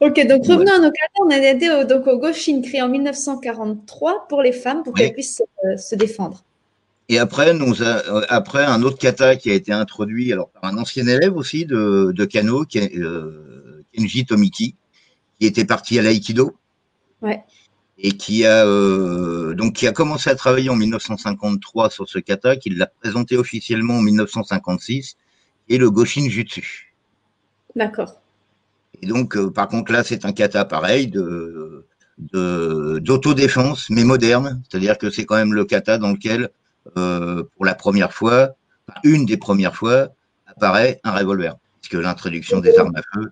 Ok, 0.00 0.26
donc 0.26 0.46
revenons 0.46 0.72
à 0.72 0.78
nos 0.78 0.90
cas. 0.90 1.06
On 1.20 1.30
a 1.30 1.36
aidé 1.36 1.70
au, 1.70 1.84
donc, 1.84 2.06
au 2.06 2.18
Goshin 2.18 2.60
créé 2.62 2.82
en 2.82 2.88
1943 2.88 4.26
pour 4.28 4.42
les 4.42 4.52
femmes, 4.52 4.82
pour 4.82 4.94
qu'elles 4.94 5.12
puissent 5.12 5.42
euh, 5.64 5.76
se, 5.76 5.94
défendre. 5.94 6.42
Et 7.08 7.18
après, 7.18 7.54
nous 7.54 7.82
euh, 7.82 8.24
après, 8.28 8.64
un 8.64 8.82
autre 8.82 8.98
kata 8.98 9.36
qui 9.36 9.50
a 9.50 9.54
été 9.54 9.72
introduit 9.72 10.32
alors, 10.32 10.50
par 10.50 10.64
un 10.64 10.78
ancien 10.78 11.06
élève 11.06 11.36
aussi 11.36 11.64
de, 11.66 12.12
de 12.14 12.24
Kano, 12.24 12.64
euh, 12.76 13.84
Kenji 13.92 14.26
Tomiki, 14.26 14.74
qui 15.38 15.46
était 15.46 15.64
parti 15.64 15.98
à 15.98 16.02
l'aïkido. 16.02 16.56
Ouais. 17.22 17.42
Et 17.98 18.12
qui 18.12 18.44
a, 18.44 18.64
donc, 19.54 19.74
qui 19.74 19.86
a 19.86 19.92
commencé 19.92 20.28
à 20.28 20.34
travailler 20.34 20.68
en 20.68 20.76
1953 20.76 21.90
sur 21.90 22.08
ce 22.08 22.18
kata, 22.18 22.56
qui 22.56 22.70
l'a 22.70 22.86
présenté 22.86 23.36
officiellement 23.36 23.98
en 23.98 24.02
1956, 24.02 25.16
et 25.68 25.78
le 25.78 25.90
Goshin 25.90 26.28
Jutsu. 26.28 26.92
D'accord. 27.76 28.20
Et 29.04 29.06
donc, 29.06 29.36
euh, 29.36 29.50
par 29.50 29.68
contre, 29.68 29.92
là, 29.92 30.02
c'est 30.02 30.24
un 30.24 30.32
kata 30.32 30.64
pareil 30.64 31.12
d'autodéfense, 32.18 33.90
mais 33.90 34.02
moderne. 34.02 34.62
C'est-à-dire 34.66 34.96
que 34.96 35.10
c'est 35.10 35.26
quand 35.26 35.36
même 35.36 35.52
le 35.52 35.66
kata 35.66 35.98
dans 35.98 36.12
lequel, 36.12 36.48
euh, 36.96 37.42
pour 37.54 37.66
la 37.66 37.74
première 37.74 38.14
fois, 38.14 38.56
une 39.02 39.26
des 39.26 39.36
premières 39.36 39.76
fois, 39.76 40.08
apparaît 40.46 41.00
un 41.04 41.12
revolver. 41.12 41.54
Puisque 41.82 42.02
l'introduction 42.02 42.60
des 42.60 42.78
armes 42.78 42.96
à 42.96 43.02
feu 43.12 43.30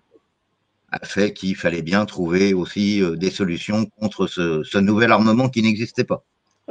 a 0.90 0.98
fait 1.06 1.32
qu'il 1.32 1.56
fallait 1.56 1.80
bien 1.80 2.04
trouver 2.04 2.52
aussi 2.52 3.02
des 3.16 3.30
solutions 3.30 3.86
contre 3.98 4.26
ce, 4.26 4.78
nouvel 4.78 5.10
armement 5.10 5.48
qui 5.48 5.62
n'existait 5.62 6.04
pas. 6.04 6.22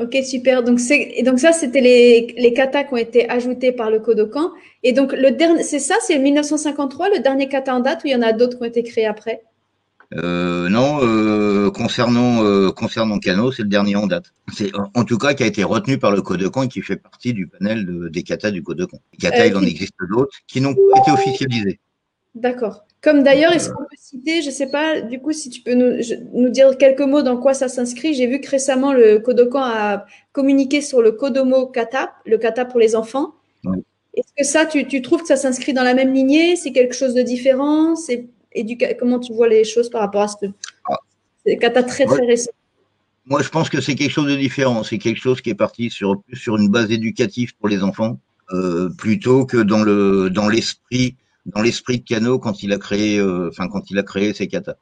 Ok, 0.01 0.17
super. 0.23 0.63
Donc, 0.63 0.79
et 0.89 1.23
donc 1.23 1.39
ça, 1.39 1.51
c'était 1.51 1.81
les, 1.81 2.33
les 2.37 2.53
katas 2.53 2.85
qui 2.85 2.93
ont 2.93 2.97
été 2.97 3.29
ajoutés 3.29 3.71
par 3.71 3.91
le 3.91 3.99
Kodokan. 3.99 4.51
Et 4.83 4.93
donc, 4.93 5.13
le 5.13 5.31
dernier, 5.31 5.63
c'est 5.63 5.79
ça, 5.79 5.95
c'est 6.01 6.17
1953, 6.17 7.09
le 7.09 7.19
dernier 7.19 7.47
kata 7.47 7.75
en 7.75 7.81
date, 7.81 8.03
ou 8.03 8.07
il 8.07 8.11
y 8.11 8.15
en 8.15 8.21
a 8.21 8.33
d'autres 8.33 8.57
qui 8.57 8.63
ont 8.63 8.67
été 8.67 8.83
créés 8.83 9.05
après? 9.05 9.43
Euh, 10.15 10.67
non, 10.67 10.99
euh, 11.01 11.71
concernant 11.71 12.43
euh, 12.43 12.71
concernant 12.71 13.17
Kano, 13.19 13.51
c'est 13.51 13.63
le 13.63 13.69
dernier 13.69 13.95
en 13.95 14.07
date. 14.07 14.33
C'est 14.51 14.71
en 14.93 15.05
tout 15.05 15.17
cas 15.17 15.33
qui 15.33 15.43
a 15.43 15.45
été 15.45 15.63
retenu 15.63 15.99
par 15.99 16.11
le 16.11 16.21
Codecan 16.21 16.63
et 16.63 16.67
qui 16.67 16.81
fait 16.81 16.97
partie 16.97 17.33
du 17.33 17.47
panel 17.47 18.09
des 18.11 18.23
katas 18.23 18.51
du 18.51 18.61
Codecan. 18.61 18.99
Les 19.13 19.19
katas, 19.19 19.47
il 19.47 19.55
en 19.55 19.61
existe 19.61 19.93
d'autres 20.09 20.35
qui 20.47 20.59
n'ont 20.59 20.73
pas 20.73 20.99
été 20.99 21.11
officialisés. 21.11 21.79
D'accord. 22.35 22.85
Comme 23.01 23.23
d'ailleurs, 23.23 23.51
est-ce 23.51 23.69
qu'on 23.69 23.83
peut 23.83 23.97
citer, 23.97 24.41
je 24.41 24.47
ne 24.47 24.51
sais 24.53 24.69
pas, 24.69 25.01
du 25.01 25.19
coup, 25.19 25.31
si 25.31 25.49
tu 25.49 25.61
peux 25.61 25.73
nous, 25.73 26.01
nous 26.33 26.49
dire 26.49 26.77
quelques 26.77 27.01
mots 27.01 27.23
dans 27.23 27.37
quoi 27.37 27.53
ça 27.53 27.67
s'inscrit. 27.67 28.13
J'ai 28.13 28.27
vu 28.27 28.39
que 28.39 28.49
récemment, 28.49 28.93
le 28.93 29.19
Kodokan 29.19 29.63
a 29.63 30.05
communiqué 30.31 30.81
sur 30.81 31.01
le 31.01 31.11
Kodomo 31.11 31.65
Kata, 31.65 32.13
le 32.25 32.37
kata 32.37 32.65
pour 32.65 32.79
les 32.79 32.95
enfants. 32.95 33.33
Est-ce 34.13 34.33
que 34.37 34.43
ça, 34.43 34.65
tu, 34.65 34.85
tu, 34.87 35.01
trouves 35.01 35.21
que 35.21 35.27
ça 35.27 35.35
s'inscrit 35.35 35.73
dans 35.73 35.83
la 35.83 35.93
même 35.93 36.13
lignée? 36.13 36.55
C'est 36.55 36.71
quelque 36.71 36.93
chose 36.93 37.13
de 37.13 37.21
différent? 37.21 37.95
C'est 37.95 38.27
comment 38.99 39.19
tu 39.19 39.33
vois 39.33 39.47
les 39.47 39.63
choses 39.63 39.89
par 39.89 40.01
rapport 40.01 40.21
à 40.23 40.27
ce 40.27 40.45
ah. 40.89 40.97
kata 41.59 41.83
très 41.83 42.05
très 42.05 42.25
récent? 42.25 42.51
Moi, 43.25 43.41
je 43.41 43.49
pense 43.49 43.69
que 43.69 43.81
c'est 43.81 43.95
quelque 43.95 44.11
chose 44.11 44.27
de 44.27 44.35
différent. 44.35 44.83
C'est 44.83 44.97
quelque 44.97 45.19
chose 45.19 45.41
qui 45.41 45.49
est 45.49 45.55
parti 45.55 45.89
sur, 45.89 46.21
sur 46.33 46.57
une 46.57 46.69
base 46.69 46.91
éducative 46.91 47.55
pour 47.57 47.69
les 47.69 47.81
enfants, 47.81 48.19
euh, 48.51 48.89
plutôt 48.97 49.45
que 49.45 49.57
dans 49.57 49.81
le 49.81 50.29
dans 50.29 50.49
l'esprit 50.49 51.15
dans 51.45 51.61
l'esprit 51.61 51.99
de 51.99 52.05
Kano 52.05 52.39
quand 52.39 52.63
il 52.63 52.71
a 52.73 52.77
créé 52.77 53.19
euh, 53.19 53.49
enfin 53.49 53.67
quand 53.67 53.89
il 53.91 53.97
a 53.97 54.03
créé 54.03 54.33
ses 54.33 54.47
katas. 54.47 54.75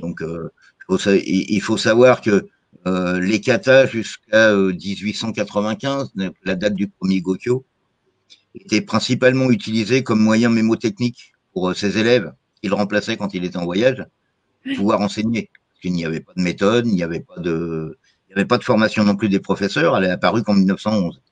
Donc 0.00 0.22
euh, 0.22 0.50
il 0.88 1.60
faut 1.60 1.78
savoir 1.78 2.20
que 2.20 2.46
les 2.84 3.40
katas 3.40 3.86
jusqu'à 3.86 4.54
1895, 4.54 6.12
la 6.44 6.54
date 6.54 6.74
du 6.74 6.88
premier 6.88 7.20
Gokyo, 7.20 7.64
étaient 8.54 8.80
principalement 8.80 9.50
utilisés 9.50 10.02
comme 10.02 10.20
moyen 10.20 10.50
mémotechnique 10.50 11.32
pour 11.52 11.74
ses 11.74 11.98
élèves 11.98 12.32
il 12.62 12.74
remplaçait 12.74 13.16
quand 13.16 13.34
il 13.34 13.44
était 13.44 13.56
en 13.56 13.64
voyage, 13.64 14.04
pouvoir 14.76 15.00
enseigner. 15.00 15.50
Il 15.82 15.92
n'y 15.92 16.04
avait 16.04 16.20
pas 16.20 16.32
de 16.36 16.42
méthode, 16.42 16.86
il 16.86 16.94
n'y 16.94 17.02
avait 17.02 17.20
pas 17.20 17.38
de, 17.38 17.98
il 18.28 18.34
n'y 18.34 18.34
avait 18.34 18.46
pas 18.46 18.58
de 18.58 18.64
formation 18.64 19.04
non 19.04 19.16
plus 19.16 19.28
des 19.28 19.40
professeurs. 19.40 19.96
Elle 19.96 20.04
est 20.04 20.10
apparue 20.10 20.42
qu'en 20.42 20.54
1911. 20.54 21.22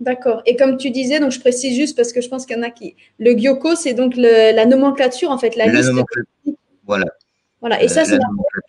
D'accord. 0.00 0.42
Et 0.44 0.56
comme 0.56 0.76
tu 0.76 0.90
disais, 0.90 1.20
donc 1.20 1.30
je 1.30 1.40
précise 1.40 1.76
juste 1.76 1.96
parce 1.96 2.12
que 2.12 2.20
je 2.20 2.28
pense 2.28 2.46
qu'il 2.46 2.56
y 2.56 2.58
en 2.58 2.62
a 2.62 2.70
qui. 2.70 2.96
Le 3.18 3.32
Gyoko, 3.32 3.74
c'est 3.74 3.94
donc 3.94 4.14
la 4.16 4.66
nomenclature, 4.66 5.30
en 5.30 5.38
fait, 5.38 5.56
la, 5.56 5.66
liste. 5.66 5.92
Voilà. 6.84 7.06
Voilà. 7.60 7.82
Et 7.82 7.88
ça, 7.88 8.04
c'est 8.04 8.18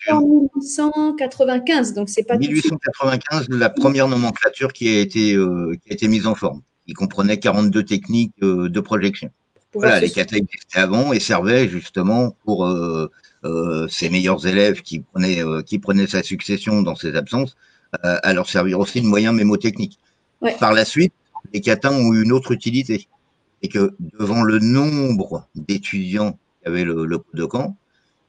en 0.09 0.21
1895. 0.21 1.93
Donc, 1.93 2.09
c'est 2.09 2.23
pas. 2.23 2.37
1895, 2.37 3.49
la 3.49 3.69
première 3.69 4.07
nomenclature 4.07 4.71
qui 4.71 4.87
a 4.87 4.99
été, 4.99 5.33
euh, 5.33 5.75
qui 5.83 5.91
a 5.91 5.93
été 5.93 6.07
mise 6.07 6.27
en 6.27 6.35
forme. 6.35 6.61
Il 6.87 6.93
comprenait 6.93 7.37
42 7.37 7.83
techniques 7.83 8.33
euh, 8.43 8.69
de 8.69 8.79
projection. 8.79 9.31
Voilà, 9.73 9.99
les 9.99 10.09
katas 10.09 10.37
existaient 10.37 10.79
avant 10.79 11.11
et 11.11 11.19
servaient 11.19 11.67
justement 11.67 12.37
pour 12.45 12.65
euh, 12.65 13.11
euh, 13.43 13.87
ses 13.89 14.09
meilleurs 14.09 14.47
élèves 14.47 14.81
qui 14.81 14.99
prenaient, 14.99 15.41
qui 15.65 15.79
prenaient 15.79 16.07
sa 16.07 16.23
succession 16.23 16.81
dans 16.81 16.95
ses 16.95 17.15
absences, 17.15 17.57
à 18.01 18.33
leur 18.33 18.49
servir 18.49 18.79
aussi 18.79 19.01
de 19.01 19.05
moyen 19.05 19.33
mémotechnique. 19.33 19.99
Par 20.59 20.73
la 20.73 20.85
suite, 20.85 21.13
les 21.53 21.61
katas 21.61 21.91
ont 21.91 22.13
eu 22.13 22.23
une 22.23 22.31
autre 22.31 22.51
utilité. 22.51 23.07
Et 23.61 23.69
que 23.69 23.95
devant 23.99 24.43
le 24.43 24.59
nombre 24.59 25.47
d'étudiants 25.55 26.33
qui 26.33 26.67
avaient 26.67 26.83
le, 26.83 27.05
le 27.05 27.19
de 27.33 27.45
camp, 27.45 27.77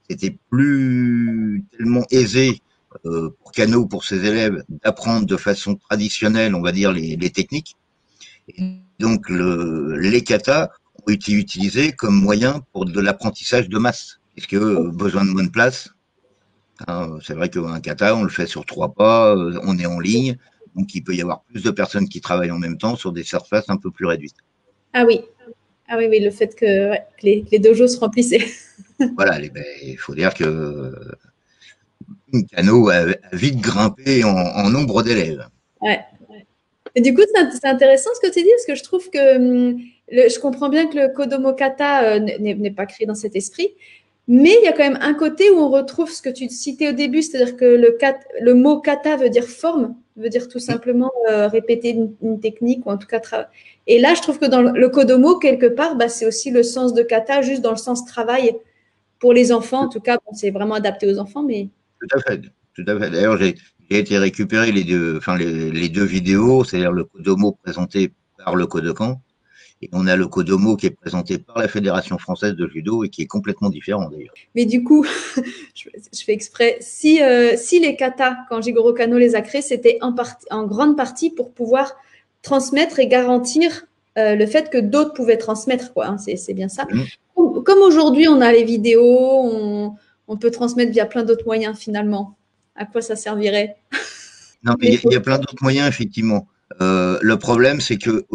c'était 0.09 0.37
plus 0.51 1.65
tellement 1.77 2.05
aisé 2.11 2.63
pour 3.03 3.53
Kano 3.53 3.81
ou 3.81 3.87
pour 3.87 4.05
ses 4.05 4.25
élèves 4.25 4.65
d'apprendre 4.83 5.27
de 5.27 5.37
façon 5.37 5.75
traditionnelle, 5.75 6.55
on 6.55 6.63
va 6.63 6.73
dire, 6.73 6.93
les, 6.93 7.31
techniques. 7.31 7.77
Donc, 8.99 9.29
le, 9.29 9.99
les 9.99 10.23
katas 10.23 10.71
été 11.13 11.33
utilisé 11.33 11.93
comme 11.93 12.15
moyen 12.15 12.63
pour 12.73 12.85
de 12.85 13.01
l'apprentissage 13.01 13.69
de 13.69 13.79
masse, 13.79 14.21
puisque 14.35 14.55
euh, 14.55 14.91
besoin 14.91 15.25
de 15.25 15.31
moins 15.31 15.45
de 15.45 15.51
place. 15.51 15.91
Hein, 16.87 17.19
c'est 17.23 17.35
vrai 17.35 17.49
qu'un 17.49 17.81
kata, 17.81 18.15
on 18.17 18.23
le 18.23 18.29
fait 18.29 18.47
sur 18.47 18.65
trois 18.67 18.93
pas, 18.93 19.35
euh, 19.35 19.59
on 19.63 19.79
est 19.79 19.87
en 19.87 19.99
ligne, 19.99 20.37
donc 20.77 20.95
il 20.95 21.03
peut 21.03 21.15
y 21.15 21.23
avoir 21.23 21.43
plus 21.43 21.63
de 21.63 21.71
personnes 21.71 22.09
qui 22.09 22.21
travaillent 22.21 22.51
en 22.51 22.59
même 22.59 22.79
temps 22.79 22.97
sur 22.97 23.13
des 23.13 23.25
surfaces 23.25 23.65
un 23.69 23.77
peu 23.77 23.91
plus 23.91 24.07
réduites. 24.07 24.37
Ah 24.93 25.05
oui, 25.07 25.23
ah 25.89 25.97
oui, 25.97 26.07
oui, 26.09 26.21
le 26.21 26.31
fait 26.31 26.55
que, 26.55 26.93
les, 27.23 27.45
les, 27.51 27.59
dojos 27.59 27.89
se 27.89 27.99
remplissaient. 27.99 28.45
voilà, 29.17 29.39
ben, 29.39 29.65
il 29.83 29.97
faut 29.97 30.15
dire 30.15 30.35
que 30.35 30.93
Kano 32.53 32.89
a, 32.91 33.07
vite 33.33 33.61
grimpé 33.61 34.25
en, 34.25 34.71
nombre 34.71 35.03
d'élèves. 35.03 35.47
Ouais. 35.81 36.01
Et 36.95 37.01
du 37.01 37.15
coup, 37.15 37.23
c'est 37.35 37.67
intéressant 37.67 38.11
ce 38.15 38.27
que 38.27 38.33
tu 38.33 38.43
dis, 38.43 38.49
parce 38.51 38.67
que 38.67 38.75
je 38.75 38.83
trouve 38.83 39.11
que 39.11 39.37
hum, 39.37 39.79
je 40.11 40.39
comprends 40.39 40.69
bien 40.69 40.87
que 40.87 40.97
le 40.97 41.09
Kodomo 41.09 41.53
Kata 41.53 42.17
euh, 42.17 42.19
n'est 42.19 42.71
pas 42.71 42.87
créé 42.87 43.07
dans 43.07 43.15
cet 43.15 43.37
esprit, 43.37 43.75
mais 44.29 44.57
il 44.61 44.65
y 44.65 44.69
a 44.69 44.73
quand 44.73 44.83
même 44.83 44.99
un 45.01 45.15
côté 45.15 45.51
où 45.51 45.59
on 45.59 45.71
retrouve 45.71 46.11
ce 46.11 46.21
que 46.21 46.31
tu 46.31 46.49
citais 46.49 46.89
au 46.89 46.93
début, 46.93 47.23
c'est-à-dire 47.23 47.57
que 47.57 47.65
le, 47.65 47.97
le, 48.41 48.55
mot 48.55 48.81
kata 48.81 49.17
veut 49.17 49.31
dire 49.31 49.45
forme, 49.45 49.95
veut 50.17 50.29
dire 50.29 50.49
tout 50.49 50.59
simplement 50.59 51.13
euh, 51.31 51.49
répéter 51.49 51.91
une, 51.91 52.41
technique 52.41 52.87
ou 52.87 52.91
en 52.91 52.99
tout 52.99 53.07
cas 53.07 53.21
Et 53.87 53.99
là, 53.99 54.15
je 54.15 54.23
trouve 54.23 54.39
que 54.39 54.47
dans 54.47 54.63
le 54.63 54.89
Kodomo, 54.89 55.39
quelque 55.39 55.67
part, 55.67 55.97
bah, 55.97 56.09
c'est 56.09 56.27
aussi 56.27 56.51
le 56.51 56.63
sens 56.63 56.95
de 56.95 57.03
kata, 57.03 57.43
juste 57.43 57.63
dans 57.63 57.71
le 57.71 57.77
sens 57.77 58.05
travail 58.05 58.57
pour 59.19 59.33
les 59.33 59.53
enfants. 59.53 59.85
En 59.85 59.89
tout 59.89 60.01
cas, 60.01 60.19
c'est 60.33 60.51
vraiment 60.51 60.75
adapté 60.75 61.07
aux 61.07 61.19
enfants, 61.19 61.43
mais. 61.43 61.69
Tout 62.01 62.17
à 62.17 62.21
fait, 62.21 62.41
tout 62.75 62.85
à 62.87 62.99
fait. 62.99 63.11
D'ailleurs, 63.11 63.39
j'ai 63.39 63.55
été 63.91 64.19
récupérer 64.19 64.73
les 64.73 64.85
deux, 64.85 65.17
enfin 65.19 65.37
les 65.37 65.89
deux 65.89 66.05
vidéos, 66.05 66.65
c'est-à-dire 66.65 66.93
le 66.93 67.05
Kodomo 67.05 67.53
présenté 67.53 68.13
par 68.45 68.57
le 68.57 68.67
Kodokan 68.67 69.21
et 69.83 69.91
on 69.93 70.07
a 70.07 70.17
le 70.17 70.27
Kodomo 70.27 70.77
qui 70.77 70.87
est 70.87 70.91
présenté 70.91 71.39
par 71.39 71.59
la 71.59 71.69
Fédération 71.69 72.17
française 72.19 72.55
de 72.55 72.67
judo 72.67 73.05
et 73.05 73.11
qui 73.11 73.23
est 73.23 73.27
complètement 73.27 73.69
différent 73.69 74.09
d'ailleurs. 74.09 74.33
Mais 74.55 74.65
du 74.65 74.83
coup, 74.83 75.05
je 75.75 76.25
fais 76.25 76.33
exprès, 76.33 76.79
si, 76.81 77.23
euh, 77.23 77.57
si 77.57 77.79
les 77.79 77.95
katas, 77.95 78.37
quand 78.49 78.63
Jigoro 78.63 78.95
Kano 78.95 79.19
les 79.19 79.35
a 79.35 79.43
créés, 79.43 79.63
c'était 79.63 79.99
en, 80.01 80.15
en 80.51 80.67
grande 80.67 80.97
partie 80.97 81.31
pour 81.31 81.53
pouvoir 81.53 81.93
transmettre 82.43 83.01
et 83.01 83.07
garantir 83.07 83.87
euh, 84.17 84.35
le 84.35 84.47
fait 84.47 84.71
que 84.71 84.79
d'autres 84.79 85.13
pouvaient 85.13 85.37
transmettre. 85.37 85.93
quoi. 85.93 86.07
Hein, 86.07 86.17
c'est 86.19 86.55
bien 86.55 86.69
ça. 86.69 86.87
Mmh. 86.91 87.63
Comme 87.65 87.81
aujourd'hui, 87.81 88.29
on 88.29 88.41
a 88.41 88.51
les 88.53 88.65
vidéos, 88.65 89.03
on, 89.03 89.95
on 90.27 90.37
peut 90.39 90.51
transmettre 90.51 90.93
via 90.93 91.05
plein 91.05 91.23
d'autres 91.23 91.45
moyens 91.45 91.77
finalement. 91.77 92.37
À 92.77 92.87
quoi 92.87 93.03
ça 93.03 93.17
servirait? 93.17 93.77
Non, 94.63 94.75
mais 94.81 94.99
il 95.05 95.13
y, 95.13 95.17
a 95.17 95.21
plein 95.21 95.39
d'autres 95.39 95.63
moyens, 95.63 95.87
effectivement. 95.87 96.49
Euh, 96.81 97.19
le 97.23 97.39
problème, 97.39 97.81
c'est 97.81 97.99
que 97.99 98.27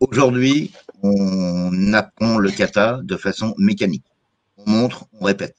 Aujourd'hui, 0.00 0.72
on 1.02 1.92
apprend 1.92 2.38
le 2.38 2.50
kata 2.50 3.00
de 3.02 3.16
façon 3.16 3.54
mécanique. 3.58 4.04
On 4.56 4.70
montre, 4.70 5.06
on 5.12 5.24
répète. 5.24 5.56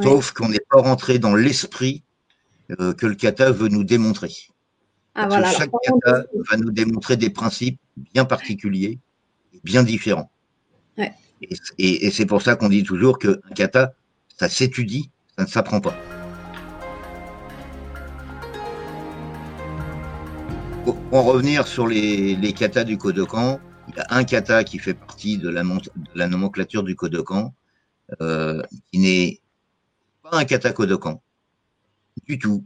Sauf 0.00 0.32
qu'on 0.32 0.48
n'est 0.48 0.64
pas 0.70 0.80
rentré 0.80 1.18
dans 1.18 1.34
l'esprit 1.34 2.04
euh, 2.78 2.94
que 2.94 3.06
le 3.06 3.16
kata 3.16 3.50
veut 3.50 3.68
nous 3.68 3.82
démontrer. 3.82 4.32
Ah, 5.16 5.28
chaque 5.52 5.70
kata 5.82 6.24
va 6.48 6.56
nous 6.56 6.70
démontrer 6.70 7.16
des 7.16 7.30
principes 7.30 7.80
bien 7.96 8.24
particuliers, 8.24 9.00
bien 9.64 9.82
différents. 9.82 10.30
Et, 11.78 12.10
c'est 12.10 12.26
pour 12.26 12.42
ça 12.42 12.56
qu'on 12.56 12.68
dit 12.68 12.82
toujours 12.82 13.18
qu'un 13.18 13.36
kata, 13.54 13.94
ça 14.38 14.48
s'étudie, 14.48 15.10
ça 15.36 15.44
ne 15.44 15.48
s'apprend 15.48 15.80
pas. 15.80 15.94
Pour 21.08 21.18
en 21.18 21.22
revenir 21.22 21.66
sur 21.66 21.86
les, 21.86 22.36
les 22.36 22.52
katas 22.52 22.84
du 22.84 22.98
Kodokan, 22.98 23.60
il 23.88 23.96
y 23.96 24.00
a 24.00 24.06
un 24.10 24.24
kata 24.24 24.62
qui 24.64 24.78
fait 24.78 24.94
partie 24.94 25.38
de 25.38 25.48
la, 25.48 26.28
nomenclature 26.28 26.82
du 26.82 26.96
Kodokan, 26.96 27.54
euh, 28.20 28.62
qui 28.92 28.98
n'est 28.98 29.40
pas 30.22 30.36
un 30.36 30.44
kata 30.44 30.72
Kodokan 30.72 31.22
du 32.26 32.38
tout, 32.38 32.64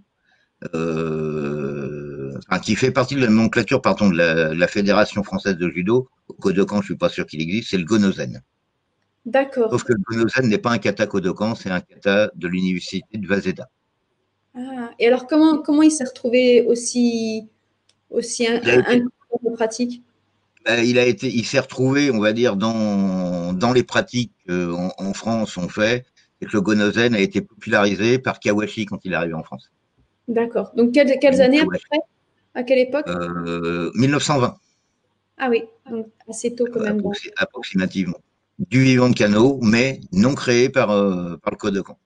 euh, 0.74 2.32
enfin, 2.48 2.58
qui 2.58 2.74
fait 2.74 2.90
partie 2.90 3.14
de 3.14 3.20
la 3.20 3.28
nomenclature 3.28 3.80
pardon, 3.80 4.10
de 4.10 4.16
la, 4.16 4.66
Fédération 4.66 5.22
française 5.22 5.56
de 5.56 5.68
judo. 5.68 6.08
Au 6.28 6.34
Kodokan, 6.34 6.80
je 6.80 6.86
suis 6.86 6.96
pas 6.96 7.08
sûr 7.08 7.26
qu'il 7.26 7.40
existe, 7.40 7.70
c'est 7.70 7.78
le 7.78 7.84
Gonozen. 7.84 8.42
D'accord. 9.24 9.70
Sauf 9.70 9.84
que 9.84 9.92
le 9.92 10.00
Gonozen 10.00 10.48
n'est 10.48 10.58
pas 10.58 10.70
un 10.70 10.78
kata 10.78 11.06
Kodokan, 11.06 11.54
c'est 11.54 11.70
un 11.70 11.80
kata 11.80 12.32
de 12.34 12.48
l'université 12.48 13.06
de 13.16 13.28
Waseda. 13.28 13.68
Ah, 14.56 14.90
et 14.98 15.06
alors 15.06 15.28
comment, 15.28 15.58
comment 15.58 15.82
il 15.82 15.92
s'est 15.92 16.04
retrouvé 16.04 16.66
aussi 16.66 17.48
aussi 18.12 18.46
un, 18.46 18.60
pratique 19.54 20.02
ben, 20.64 20.84
il 20.84 20.98
a 20.98 21.06
été, 21.06 21.28
il 21.28 21.44
s'est 21.44 21.58
retrouvé, 21.58 22.10
on 22.12 22.20
va 22.20 22.32
dire, 22.32 22.54
dans, 22.54 23.52
dans 23.52 23.72
les 23.72 23.82
pratiques 23.82 24.32
qu'en 24.46 24.92
en, 24.96 25.12
France 25.12 25.56
on 25.56 25.68
fait, 25.68 26.06
et 26.40 26.46
que 26.46 26.52
le 26.52 26.60
gonozen 26.60 27.14
a 27.14 27.18
été 27.18 27.40
popularisé 27.40 28.18
par 28.18 28.38
Kawashi 28.38 28.86
quand 28.86 29.00
il 29.04 29.12
est 29.12 29.16
arrivé 29.16 29.34
en 29.34 29.42
France. 29.42 29.70
D'accord. 30.28 30.70
Donc, 30.76 30.92
quelles, 30.92 31.18
quelles 31.18 31.40
années 31.40 31.60
à 31.60 31.64
peu 31.64 31.78
près? 31.90 31.98
À 32.54 32.62
quelle 32.62 32.78
époque? 32.78 33.06
1920. 33.96 34.46
Euh, 34.46 34.50
ah 35.38 35.48
oui, 35.50 35.64
donc 35.90 36.06
assez 36.28 36.54
tôt 36.54 36.66
quand 36.72 36.80
même. 36.80 37.02
approximativement. 37.36 38.18
du 38.58 38.82
vivant 38.84 39.08
de 39.08 39.14
Kano, 39.14 39.58
mais 39.62 40.00
non 40.12 40.34
créé 40.36 40.68
par, 40.68 40.88
par 40.88 41.50
le 41.50 41.56
Kodokan. 41.56 41.98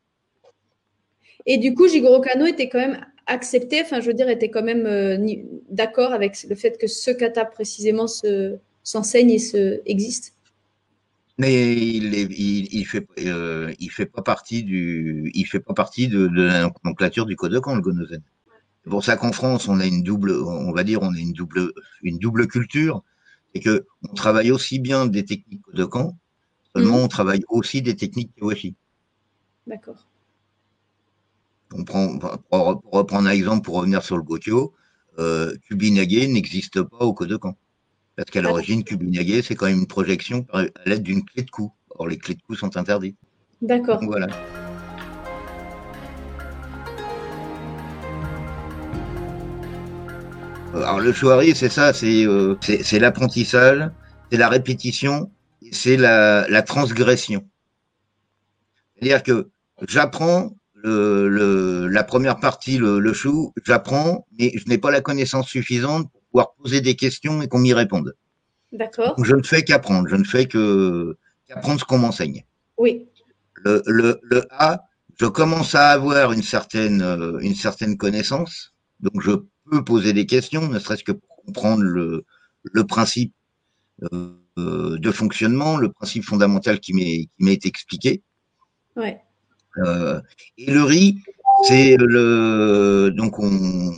Et 1.46 1.58
du 1.58 1.74
coup, 1.74 1.88
Jigoro 1.88 2.20
Kano 2.20 2.44
était 2.46 2.68
quand 2.68 2.78
même 2.78 3.04
accepté, 3.26 3.80
enfin, 3.82 4.00
je 4.00 4.06
veux 4.06 4.14
dire, 4.14 4.28
était 4.28 4.50
quand 4.50 4.62
même 4.62 4.86
d'accord 5.70 6.12
avec 6.12 6.42
le 6.48 6.54
fait 6.54 6.78
que 6.78 6.86
ce 6.86 7.10
kata 7.10 7.44
précisément 7.44 8.06
s'enseigne 8.82 9.30
et 9.30 9.38
se, 9.38 9.80
existe 9.86 10.36
mais 11.38 11.74
il, 11.74 12.14
il, 12.14 12.74
il 12.74 12.86
fait 12.86 13.06
euh, 13.18 13.72
il 13.78 13.90
fait 13.90 14.06
pas 14.06 14.22
partie 14.22 14.62
du 14.62 15.30
il 15.34 15.44
fait 15.44 15.60
pas 15.60 15.74
partie 15.74 16.08
de, 16.08 16.28
de 16.28 16.42
la 16.42 16.70
nomenclature 16.82 17.26
du 17.26 17.36
Kodokan 17.36 17.74
le 17.74 17.82
Gonozen. 17.82 18.22
C'est 18.84 18.90
pour 18.90 19.04
ça 19.04 19.16
qu'en 19.16 19.32
France 19.32 19.68
on 19.68 19.80
a 19.80 19.86
une 19.86 20.02
double 20.02 20.32
on 20.32 20.72
va 20.72 20.82
dire 20.82 21.02
on 21.02 21.12
a 21.12 21.18
une 21.18 21.32
double 21.32 21.72
une 22.02 22.18
double 22.18 22.46
culture 22.46 23.02
et 23.54 23.60
que 23.60 23.86
on 24.08 24.14
travaille 24.14 24.50
aussi 24.50 24.78
bien 24.78 25.06
des 25.06 25.24
techniques 25.24 25.62
Kodokan 25.62 26.16
seulement 26.74 26.98
mmh. 26.98 27.04
on 27.04 27.08
travaille 27.08 27.44
aussi 27.48 27.82
des 27.82 27.96
techniques 27.96 28.34
Kiwashi. 28.36 28.74
D'accord. 29.66 30.06
On 31.78 31.84
prend 31.84 32.18
pour, 32.18 32.82
reprendre 32.92 33.28
un 33.28 33.32
exemple 33.32 33.62
pour 33.62 33.76
revenir 33.76 34.02
sur 34.02 34.16
le 34.16 34.22
Gokyo, 34.22 34.72
euh, 35.18 35.54
n'existe 35.70 36.82
pas 36.82 37.04
au 37.04 37.12
Kodokan. 37.12 37.54
Parce 38.16 38.30
qu'à 38.30 38.40
l'origine, 38.40 38.82
Kubinage, 38.82 39.42
c'est 39.42 39.54
quand 39.54 39.66
même 39.66 39.80
une 39.80 39.86
projection 39.86 40.46
à 40.52 40.64
l'aide 40.86 41.02
d'une 41.02 41.22
clé 41.22 41.42
de 41.42 41.50
cou. 41.50 41.72
Or, 41.90 42.08
les 42.08 42.16
clés 42.16 42.34
de 42.34 42.42
cou 42.42 42.54
sont 42.54 42.74
interdites. 42.76 43.16
D'accord. 43.60 44.00
Voilà. 44.02 44.28
Alors, 50.74 51.00
le 51.00 51.12
chouari, 51.12 51.54
c'est 51.54 51.68
ça, 51.68 51.92
euh, 52.02 52.56
c'est 52.62 52.98
l'apprentissage, 52.98 53.90
c'est 54.30 54.38
la 54.38 54.48
répétition, 54.48 55.30
c'est 55.72 55.96
la, 55.96 56.46
la, 56.48 56.62
transgression. 56.62 57.46
C'est-à-dire 58.94 59.22
que 59.22 59.48
j'apprends 59.88 60.50
le, 60.86 61.86
la 61.88 62.04
première 62.04 62.38
partie, 62.38 62.78
le, 62.78 62.98
le 62.98 63.12
chou, 63.12 63.52
j'apprends, 63.64 64.26
mais 64.38 64.52
je 64.54 64.68
n'ai 64.68 64.78
pas 64.78 64.90
la 64.90 65.00
connaissance 65.00 65.48
suffisante 65.48 66.10
poser 66.58 66.80
des 66.80 66.96
questions 66.96 67.42
et 67.42 67.48
qu'on 67.48 67.58
m'y 67.58 67.72
réponde. 67.72 68.14
D'accord. 68.72 69.14
Je 69.22 69.34
ne 69.34 69.42
fais 69.42 69.64
qu'apprendre, 69.64 70.08
je 70.08 70.16
ne 70.16 70.24
fais 70.24 70.46
que 70.46 71.16
qu'apprendre 71.46 71.80
ce 71.80 71.84
qu'on 71.84 71.98
m'enseigne. 71.98 72.44
Oui. 72.76 73.06
Le, 73.54 73.82
le, 73.86 74.18
le, 74.22 74.44
A, 74.50 74.82
je 75.18 75.26
commence 75.26 75.74
à 75.74 75.90
avoir 75.90 76.32
une 76.32 76.42
certaine, 76.42 77.00
euh, 77.00 77.38
une 77.38 77.54
certaine 77.54 77.96
connaissance, 77.96 78.74
donc 79.00 79.22
je 79.22 79.32
peux 79.70 79.82
poser 79.84 80.12
des 80.12 80.26
questions, 80.26 80.68
ne 80.68 80.78
serait-ce 80.78 81.04
que 81.04 81.12
pour 81.12 81.36
comprendre 81.46 81.82
le, 81.82 82.24
le 82.62 82.84
principe 82.84 83.32
euh, 84.12 84.34
de 84.56 85.10
fonctionnement, 85.10 85.78
le 85.78 85.90
principe 85.90 86.24
fondamental 86.24 86.80
qui 86.80 86.92
m'est 87.38 87.66
expliqué. 87.66 88.22
Ouais. 88.96 89.20
Euh, 89.78 90.20
et 90.58 90.70
le 90.70 90.82
riz, 90.82 91.18
c'est 91.66 91.96
le 91.98 93.10
donc 93.14 93.38
on, 93.38 93.92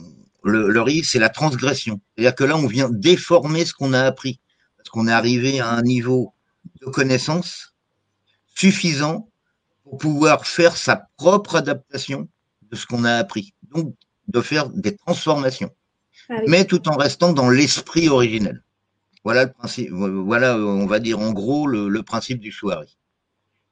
le, 0.44 0.70
le 0.70 0.82
risque, 0.82 1.12
c'est 1.12 1.18
la 1.18 1.28
transgression. 1.28 2.00
C'est-à-dire 2.16 2.34
que 2.34 2.44
là, 2.44 2.56
on 2.56 2.66
vient 2.66 2.88
déformer 2.90 3.64
ce 3.64 3.72
qu'on 3.72 3.92
a 3.92 4.02
appris. 4.02 4.40
Parce 4.76 4.90
qu'on 4.90 5.08
est 5.08 5.12
arrivé 5.12 5.60
à 5.60 5.70
un 5.70 5.82
niveau 5.82 6.32
de 6.80 6.86
connaissance 6.86 7.74
suffisant 8.54 9.28
pour 9.84 9.98
pouvoir 9.98 10.46
faire 10.46 10.76
sa 10.76 11.08
propre 11.16 11.56
adaptation 11.56 12.28
de 12.70 12.76
ce 12.76 12.86
qu'on 12.86 13.04
a 13.04 13.14
appris. 13.14 13.54
Donc, 13.74 13.94
de 14.28 14.40
faire 14.40 14.68
des 14.68 14.96
transformations. 14.96 15.70
Ah 16.28 16.34
Mais 16.46 16.64
tout 16.64 16.88
en 16.88 16.96
restant 16.96 17.32
dans 17.32 17.48
l'esprit 17.48 18.08
originel. 18.08 18.62
Voilà 19.24 19.44
le 19.44 19.52
principe. 19.52 19.90
Voilà, 19.90 20.56
on 20.56 20.86
va 20.86 21.00
dire 21.00 21.18
en 21.18 21.32
gros 21.32 21.66
le, 21.66 22.02
principe 22.02 22.40
du 22.40 22.52
Chouari. 22.52 22.97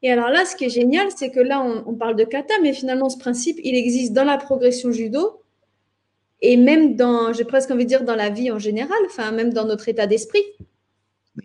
Et 0.02 0.10
alors 0.10 0.28
là, 0.28 0.44
ce 0.44 0.56
qui 0.56 0.64
est 0.64 0.70
génial, 0.70 1.08
c'est 1.14 1.30
que 1.30 1.40
là, 1.40 1.62
on, 1.62 1.94
parle 1.94 2.16
de 2.16 2.24
kata, 2.24 2.54
mais 2.62 2.72
finalement, 2.72 3.08
ce 3.08 3.18
principe, 3.18 3.58
il 3.64 3.74
existe 3.74 4.12
dans 4.12 4.24
la 4.24 4.36
progression 4.36 4.92
judo, 4.92 5.42
et 6.42 6.56
même 6.56 6.96
dans, 6.96 7.32
j'ai 7.32 7.44
presque 7.44 7.70
envie 7.70 7.84
de 7.84 7.88
dire, 7.88 8.04
dans 8.04 8.14
la 8.14 8.28
vie 8.28 8.50
en 8.50 8.58
général, 8.58 8.98
enfin, 9.06 9.32
même 9.32 9.52
dans 9.52 9.64
notre 9.64 9.88
état 9.88 10.06
d'esprit. 10.06 10.42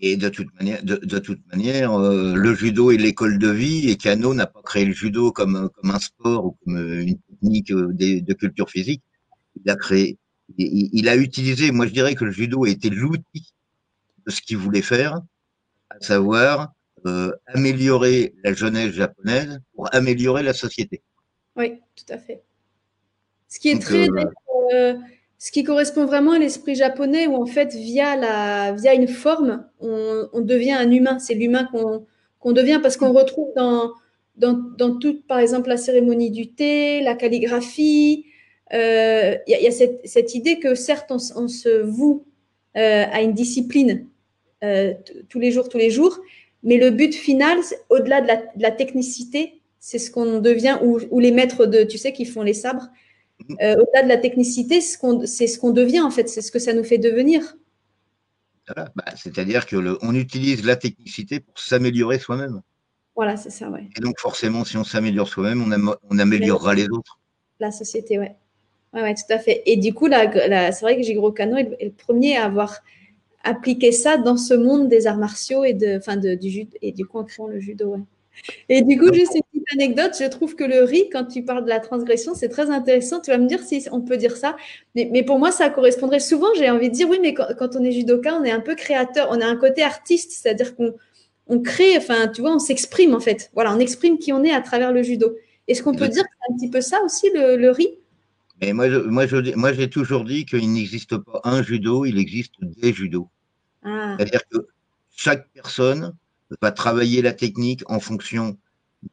Et 0.01 0.15
de 0.15 0.29
toute 0.29 0.49
manière, 1.51 1.93
euh, 1.93 2.33
le 2.35 2.55
judo 2.55 2.91
est 2.91 2.97
l'école 2.97 3.37
de 3.37 3.49
vie 3.49 3.89
et 3.89 3.97
Kano 3.97 4.33
n'a 4.33 4.47
pas 4.47 4.61
créé 4.61 4.85
le 4.85 4.93
judo 4.93 5.31
comme, 5.31 5.69
un 5.83 5.99
sport 5.99 6.45
ou 6.45 6.57
comme 6.63 6.77
une 6.77 7.17
technique 7.19 7.71
euh, 7.71 7.91
de, 7.91 8.19
de 8.19 8.33
culture 8.33 8.69
physique. 8.69 9.01
Il 9.63 9.69
a 9.69 9.75
créé, 9.75 10.17
il, 10.57 10.89
il, 10.93 11.09
a 11.09 11.17
utilisé, 11.17 11.71
moi 11.71 11.87
je 11.87 11.91
dirais 11.91 12.15
que 12.15 12.23
le 12.23 12.31
judo 12.31 12.63
a 12.63 12.69
été 12.69 12.89
l'outil 12.89 13.53
de 14.25 14.31
ce 14.31 14.41
qu'il 14.41 14.57
voulait 14.57 14.81
faire, 14.81 15.19
à 15.89 15.99
savoir 15.99 16.71
euh, 17.05 17.31
améliorer 17.47 18.33
la 18.43 18.53
jeunesse 18.53 18.91
japonaise 18.91 19.59
pour 19.75 19.93
améliorer 19.93 20.43
la 20.43 20.53
société. 20.53 21.01
Oui, 21.55 21.79
tout 21.95 22.13
à 22.13 22.17
fait. 22.17 22.43
Ce 23.47 23.59
qui 23.59 23.69
est 23.69 23.79
très 23.79 24.07
euh, 24.09 24.25
euh, 24.73 24.93
ce 25.37 25.51
qui 25.51 25.63
correspond 25.63 26.05
vraiment 26.05 26.33
à 26.33 26.39
l'esprit 26.39 26.75
japonais, 26.75 27.25
où 27.25 27.35
en 27.35 27.47
fait, 27.47 27.73
via, 27.73 28.15
la, 28.15 28.73
via 28.73 28.93
une 28.93 29.07
forme, 29.07 29.65
on, 29.79 30.39
devient 30.39 30.73
un 30.73 30.91
humain. 30.91 31.17
C'est 31.17 31.33
l'humain 31.33 31.67
qu'on 31.71 32.51
devient 32.51 32.79
parce 32.81 32.95
qu'on 32.95 33.11
retrouve 33.11 33.51
dans, 33.55 33.91
dans, 34.35 34.53
dans, 34.77 34.99
toute, 34.99 35.25
par 35.25 35.39
exemple, 35.39 35.69
la 35.69 35.77
cérémonie 35.77 36.29
du 36.29 36.53
thé, 36.53 37.01
la 37.01 37.15
calligraphie. 37.15 38.27
Euh, 38.73 39.35
il 39.47 39.59
y, 39.59 39.67
a 39.67 39.71
cette, 39.71 39.99
cette, 40.05 40.35
idée 40.35 40.59
que 40.59 40.75
certes, 40.75 41.11
on, 41.11 41.47
se 41.47 41.81
voue 41.81 42.27
euh, 42.77 43.05
à 43.11 43.21
une 43.23 43.33
discipline 43.33 44.07
tous 45.27 45.39
les 45.39 45.51
jours, 45.51 45.69
tous 45.69 45.79
les 45.79 45.89
jours, 45.89 46.19
mais 46.63 46.77
le 46.77 46.91
but 46.91 47.13
final, 47.13 47.59
au-delà 47.89 48.21
de, 48.21 48.27
de, 48.27 48.61
la 48.61 48.71
technicité, 48.71 49.61
c'est 49.79 49.99
ce 49.99 50.11
qu'on 50.11 50.39
devient, 50.39 50.77
ou, 50.83 50.99
ou, 51.09 51.19
les 51.19 51.31
maîtres 51.31 51.65
de, 51.65 51.83
tu 51.83 51.97
sais, 51.97 52.13
qui 52.13 52.25
font 52.25 52.43
les 52.43 52.53
sabres, 52.53 52.87
euh, 53.61 53.75
au-delà 53.75 54.03
de 54.03 54.07
la 54.07 54.17
technicité, 54.17 54.81
c'est 54.81 55.47
ce 55.47 55.59
qu'on 55.59 55.71
devient 55.71 56.01
en 56.01 56.11
fait, 56.11 56.29
c'est 56.29 56.41
ce 56.41 56.51
que 56.51 56.59
ça 56.59 56.73
nous 56.73 56.83
fait 56.83 56.97
devenir. 56.97 57.55
Voilà, 58.67 58.91
bah, 58.95 59.05
C'est-à-dire 59.15 59.65
que 59.65 59.75
le, 59.75 59.97
on 60.01 60.13
utilise 60.15 60.63
la 60.63 60.75
technicité 60.75 61.39
pour 61.39 61.57
s'améliorer 61.57 62.19
soi-même. 62.19 62.61
Voilà, 63.15 63.35
c'est 63.37 63.49
ça, 63.49 63.69
ouais. 63.69 63.89
Et 63.97 63.99
donc 63.99 64.19
forcément, 64.19 64.63
si 64.63 64.77
on 64.77 64.83
s'améliore 64.83 65.27
soi-même, 65.27 65.61
on, 65.61 65.95
on, 66.09 66.19
améliorera 66.19 66.75
les 66.75 66.87
autres. 66.89 67.19
La 67.59 67.71
société, 67.71 68.19
ouais. 68.19 68.35
Ouais, 68.93 69.01
ouais, 69.01 69.15
tout 69.15 69.33
à 69.33 69.39
fait. 69.39 69.63
Et 69.65 69.77
du 69.77 69.93
coup, 69.93 70.07
c'est 70.09 70.81
vrai 70.81 70.97
que 70.97 71.03
Jigoro 71.03 71.31
Kano 71.31 71.57
est, 71.57 71.77
le 71.81 71.91
premier 71.91 72.37
à 72.37 72.45
avoir 72.45 72.81
appliqué 73.43 73.91
ça 73.91 74.17
dans 74.17 74.37
ce 74.37 74.53
monde 74.53 74.87
des 74.87 75.07
arts 75.07 75.17
martiaux 75.17 75.63
et 75.63 75.73
de, 75.73 75.97
enfin, 75.97 76.17
de, 76.17 76.35
du 76.35 76.49
judo, 76.49 76.77
et 76.81 76.91
du 76.91 77.05
coup 77.05 77.19
en 77.19 77.23
créant 77.23 77.47
le 77.47 77.59
judo, 77.59 77.87
ouais. 77.87 77.99
Et 78.69 78.81
du 78.81 78.97
coup, 78.97 79.13
juste 79.13 79.35
une 79.35 79.41
petite 79.41 79.73
anecdote, 79.73 80.13
je 80.19 80.27
trouve 80.27 80.55
que 80.55 80.63
le 80.63 80.83
riz, 80.83 81.09
quand 81.11 81.25
tu 81.25 81.43
parles 81.43 81.63
de 81.63 81.69
la 81.69 81.79
transgression, 81.79 82.33
c'est 82.33 82.49
très 82.49 82.69
intéressant. 82.69 83.19
Tu 83.19 83.31
vas 83.31 83.37
me 83.37 83.47
dire 83.47 83.61
si 83.61 83.85
on 83.91 84.01
peut 84.01 84.17
dire 84.17 84.37
ça. 84.37 84.55
Mais, 84.95 85.23
pour 85.23 85.39
moi, 85.39 85.51
ça 85.51 85.69
correspondrait 85.69 86.19
souvent, 86.19 86.47
j'ai 86.57 86.69
envie 86.69 86.89
de 86.89 86.93
dire, 86.93 87.09
oui, 87.09 87.19
mais 87.21 87.33
quand, 87.33 87.75
on 87.75 87.83
est 87.83 87.91
judoka, 87.91 88.35
on 88.35 88.43
est 88.43 88.51
un 88.51 88.59
peu 88.59 88.75
créateur, 88.75 89.27
on 89.31 89.41
a 89.41 89.45
un 89.45 89.57
côté 89.57 89.83
artiste, 89.83 90.31
c'est-à-dire 90.31 90.75
qu'on 90.75 90.93
on 91.47 91.59
crée, 91.61 91.97
enfin, 91.97 92.27
tu 92.27 92.41
vois, 92.41 92.55
on 92.55 92.59
s'exprime 92.59 93.13
en 93.13 93.19
fait. 93.19 93.51
Voilà, 93.53 93.73
on 93.75 93.79
exprime 93.79 94.17
qui 94.17 94.31
on 94.31 94.43
est 94.43 94.53
à 94.53 94.61
travers 94.61 94.93
le 94.93 95.03
judo. 95.03 95.35
Est-ce 95.67 95.83
qu'on 95.83 95.93
peut 95.93 96.07
dire 96.07 96.23
que 96.23 96.29
c'est 96.29 96.53
un 96.53 96.55
petit 96.55 96.69
peu 96.69 96.81
ça 96.81 97.01
aussi, 97.03 97.29
le, 97.33 97.69
riz? 97.69 97.89
Mais 98.61 98.73
moi, 98.73 98.89
je, 98.89 98.97
moi, 98.97 99.25
je, 99.25 99.55
moi, 99.55 99.73
j'ai 99.73 99.89
toujours 99.89 100.23
dit 100.23 100.45
qu'il 100.45 100.71
n'existe 100.71 101.17
pas 101.17 101.41
un 101.43 101.63
judo, 101.63 102.05
il 102.05 102.19
existe 102.19 102.53
des 102.61 102.93
judos. 102.93 103.27
Ah. 103.83 104.15
C'est-à-dire 104.17 104.41
que 104.51 104.67
chaque 105.15 105.49
personne 105.51 106.13
va 106.61 106.71
travailler 106.71 107.21
la 107.21 107.33
technique 107.33 107.81
en 107.87 107.99
fonction 107.99 108.57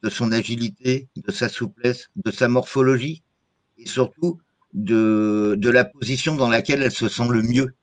de 0.03 0.11
son 0.11 0.33
agilité, 0.33 1.09
de 1.17 1.33
sa 1.33 1.49
souplesse, 1.49 2.11
de 2.17 2.31
sa 2.31 2.49
morphologie 2.49 3.23
et 3.79 3.87
surtout 3.87 4.39
de, 4.75 5.55
de 5.57 5.71
la 5.71 5.85
position 5.85 6.37
dans 6.37 6.51
laquelle 6.51 6.83
elle 6.83 6.93
se 6.93 7.09
sent 7.09 7.29
le 7.31 7.43
mieux. 7.43 7.75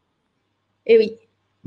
Et 0.85 0.93
eh 0.93 0.97
oui. 0.99 1.15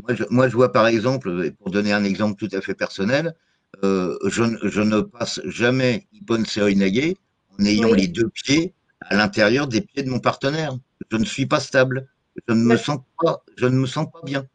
Moi 0.01 0.15
je, 0.15 0.25
moi, 0.31 0.49
je 0.49 0.55
vois 0.55 0.73
par 0.73 0.87
exemple, 0.87 1.51
pour 1.59 1.71
donner 1.73 1.93
un 1.93 2.05
exemple 2.05 2.37
tout 2.37 2.55
à 2.57 2.61
fait 2.61 2.75
personnel, 2.75 3.35
euh, 3.83 4.17
je, 4.27 4.45
je, 4.63 4.81
ne 4.81 5.01
passe 5.01 5.41
jamais 5.45 6.07
Ippon 6.13 6.45
Seoinage 6.45 7.15
en 7.59 7.65
ayant 7.65 7.93
les 7.93 8.07
deux 8.07 8.29
pieds 8.29 8.75
à 9.01 9.15
l'intérieur 9.15 9.67
des 9.67 9.81
pieds 9.81 10.03
de 10.03 10.11
mon 10.11 10.21
partenaire. 10.21 10.77
Je 11.11 11.17
ne 11.17 11.25
suis 11.25 11.47
pas 11.47 11.61
stable. 11.61 12.09
Je 12.47 12.55
ne 12.55 12.63
me 12.63 12.77
sens 12.77 12.99
pas, 13.21 13.43
je 13.57 13.67
ne 13.67 13.77
me 13.77 13.87
sens 13.87 14.07
pas 14.13 14.21
bien. 14.25 14.47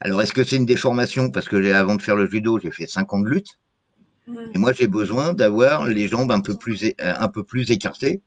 Alors, 0.00 0.22
est-ce 0.22 0.32
que 0.32 0.44
c'est 0.44 0.56
une 0.56 0.66
déformation? 0.66 1.30
Parce 1.30 1.48
que 1.48 1.72
avant 1.72 1.96
de 1.96 2.02
faire 2.02 2.14
le 2.14 2.28
judo, 2.28 2.60
j'ai 2.60 2.70
fait 2.70 2.86
5 2.86 3.12
ans 3.12 3.20
de 3.20 3.28
lutte. 3.28 3.58
Et 4.54 4.58
moi, 4.58 4.72
j'ai 4.72 4.86
besoin 4.86 5.32
d'avoir 5.32 5.86
les 5.86 6.06
jambes 6.06 6.30
un 6.30 6.40
peu 6.40 6.54
plus, 6.54 6.84
euh, 6.84 6.92
un 7.00 7.28
peu 7.28 7.44
plus 7.44 7.70
écartées 7.70 8.20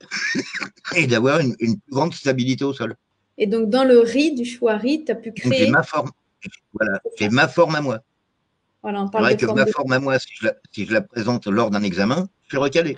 et 0.96 1.06
d'avoir 1.06 1.40
une, 1.40 1.54
plus 1.56 1.80
grande 1.90 2.12
stabilité 2.12 2.64
au 2.64 2.72
sol. 2.72 2.96
Et 3.38 3.46
donc, 3.46 3.70
dans 3.70 3.84
le 3.84 4.00
riz 4.00 4.34
du 4.34 4.44
chouari, 4.44 5.04
tu 5.04 5.12
as 5.12 5.14
pu 5.14 5.32
créer. 5.32 5.66
J'ai 5.66 5.70
ma 5.70 5.82
forme. 5.82 6.10
Voilà, 6.72 7.00
j'ai 7.18 7.28
ma 7.28 7.48
forme 7.48 7.76
à 7.76 7.80
moi. 7.80 8.00
Voilà, 8.82 9.02
on 9.02 9.08
parle 9.08 9.36
que 9.36 9.46
ma 9.46 9.66
forme 9.66 9.92
à 9.92 9.98
moi, 9.98 10.18
si 10.18 10.28
je, 10.34 10.46
la, 10.46 10.54
si 10.72 10.86
je 10.86 10.92
la 10.92 11.00
présente 11.00 11.46
lors 11.46 11.70
d'un 11.70 11.82
examen, 11.82 12.28
je 12.44 12.48
suis 12.48 12.58
recalé. 12.58 12.96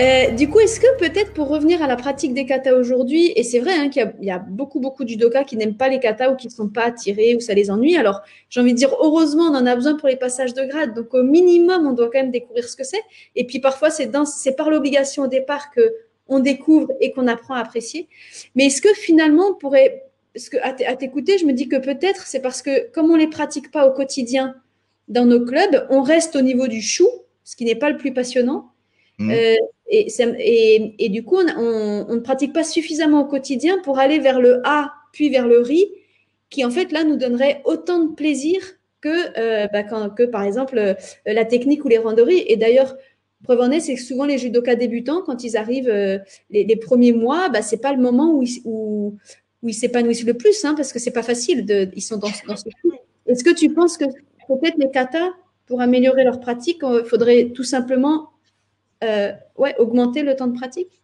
Euh, 0.00 0.30
du 0.30 0.48
coup, 0.48 0.60
est-ce 0.60 0.80
que 0.80 0.96
peut-être 0.98 1.34
pour 1.34 1.48
revenir 1.48 1.82
à 1.82 1.86
la 1.86 1.96
pratique 1.96 2.32
des 2.32 2.46
katas 2.46 2.74
aujourd'hui, 2.74 3.32
et 3.36 3.42
c'est 3.42 3.58
vrai 3.58 3.74
hein, 3.74 3.90
qu'il 3.90 4.10
y, 4.22 4.30
a 4.30 4.38
beaucoup, 4.38 4.80
beaucoup 4.80 5.04
de 5.04 5.10
judokas 5.10 5.44
qui 5.44 5.56
n'aiment 5.56 5.76
pas 5.76 5.88
les 5.88 6.00
katas 6.00 6.30
ou 6.30 6.36
qui 6.36 6.46
ne 6.46 6.52
sont 6.52 6.68
pas 6.68 6.84
attirés 6.84 7.36
ou 7.36 7.40
ça 7.40 7.52
les 7.52 7.70
ennuie. 7.70 7.96
Alors, 7.96 8.22
j'ai 8.48 8.60
envie 8.60 8.72
de 8.72 8.78
dire, 8.78 8.94
heureusement, 9.00 9.44
on 9.44 9.54
en 9.54 9.66
a 9.66 9.74
besoin 9.74 9.96
pour 9.96 10.08
les 10.08 10.16
passages 10.16 10.54
de 10.54 10.62
grade. 10.64 10.94
Donc, 10.94 11.12
au 11.12 11.22
minimum, 11.22 11.86
on 11.86 11.92
doit 11.92 12.06
quand 12.06 12.20
même 12.20 12.30
découvrir 12.30 12.66
ce 12.66 12.76
que 12.76 12.84
c'est. 12.84 13.02
Et 13.36 13.46
puis, 13.46 13.58
parfois, 13.58 13.90
c'est 13.90 14.56
par 14.56 14.70
l'obligation 14.70 15.24
au 15.24 15.28
départ 15.28 15.70
que 15.70 15.82
on 16.28 16.38
découvre 16.38 16.88
et 17.00 17.10
qu'on 17.10 17.26
apprend 17.26 17.54
à 17.54 17.58
apprécier. 17.58 18.08
Mais 18.54 18.66
est-ce 18.66 18.80
que 18.80 18.94
finalement, 18.94 19.48
on 19.50 19.54
pourrait, 19.54 20.04
parce 20.32 20.48
que 20.48 20.56
à 20.62 20.96
t'écouter, 20.96 21.36
je 21.38 21.44
me 21.44 21.52
dis 21.52 21.68
que 21.68 21.76
peut-être 21.76 22.26
c'est 22.26 22.40
parce 22.40 22.62
que 22.62 22.88
comme 22.92 23.10
on 23.10 23.16
les 23.16 23.26
pratique 23.26 23.72
pas 23.72 23.86
au 23.86 23.92
quotidien 23.92 24.54
dans 25.08 25.26
nos 25.26 25.44
clubs, 25.44 25.86
on 25.90 26.02
reste 26.02 26.36
au 26.36 26.40
niveau 26.40 26.68
du 26.68 26.80
chou, 26.80 27.08
ce 27.42 27.56
qui 27.56 27.64
n'est 27.64 27.74
pas 27.74 27.90
le 27.90 27.96
plus 27.96 28.14
passionnant. 28.14 28.70
Mmh. 29.18 29.30
Euh, 29.32 29.56
et, 29.90 30.94
et, 30.98 31.08
du 31.08 31.24
coup, 31.24 31.36
on, 31.36 32.14
ne 32.14 32.20
pratique 32.20 32.52
pas 32.52 32.64
suffisamment 32.64 33.22
au 33.22 33.24
quotidien 33.24 33.78
pour 33.82 33.98
aller 33.98 34.18
vers 34.20 34.40
le 34.40 34.60
A, 34.64 34.92
puis 35.12 35.30
vers 35.30 35.48
le 35.48 35.58
riz, 35.58 35.86
qui 36.48 36.64
en 36.64 36.70
fait 36.70 36.92
là 36.92 37.04
nous 37.04 37.16
donnerait 37.16 37.60
autant 37.64 38.04
de 38.04 38.14
plaisir 38.14 38.60
que, 39.00 39.38
euh, 39.38 39.66
bah, 39.72 39.82
que 39.82 40.24
par 40.24 40.42
exemple 40.42 40.78
euh, 40.78 40.94
la 41.26 41.44
technique 41.44 41.84
ou 41.84 41.88
les 41.88 41.98
randonnées. 41.98 42.52
Et 42.52 42.56
d'ailleurs, 42.56 42.96
preuve 43.42 43.60
en 43.60 43.70
est, 43.70 43.80
c'est 43.80 43.94
que 43.94 44.00
souvent 44.00 44.26
les 44.26 44.38
judokas 44.38 44.76
débutants, 44.76 45.22
quand 45.22 45.42
ils 45.42 45.56
arrivent 45.56 45.92
les, 46.50 46.76
premiers 46.76 47.12
mois, 47.12 47.48
bah, 47.48 47.62
c'est 47.62 47.80
pas 47.80 47.92
le 47.92 48.00
moment 48.00 48.32
où 48.34 48.42
ils, 48.42 48.60
où, 48.64 49.16
où 49.62 49.68
ils 49.68 49.74
s'épanouissent 49.74 50.24
le 50.24 50.34
plus, 50.34 50.64
hein, 50.64 50.74
parce 50.76 50.92
que 50.92 51.00
c'est 51.00 51.10
pas 51.10 51.22
facile. 51.24 51.66
De, 51.66 51.90
ils 51.96 52.02
sont 52.02 52.16
dans, 52.16 52.30
dans 52.46 52.56
ce 52.56 52.64
Est-ce 53.26 53.44
que 53.44 53.54
tu 53.54 53.72
penses 53.72 53.96
que 53.96 54.04
peut-être 54.04 54.76
les 54.78 54.90
katas, 54.90 55.30
pour 55.66 55.80
améliorer 55.80 56.24
leur 56.24 56.40
pratique, 56.40 56.80
il 56.82 57.04
faudrait 57.04 57.50
tout 57.54 57.62
simplement 57.62 58.30
euh, 59.02 59.32
ouais, 59.56 59.74
augmenter 59.78 60.22
le 60.22 60.36
temps 60.36 60.46
de 60.46 60.56
pratique? 60.56 61.00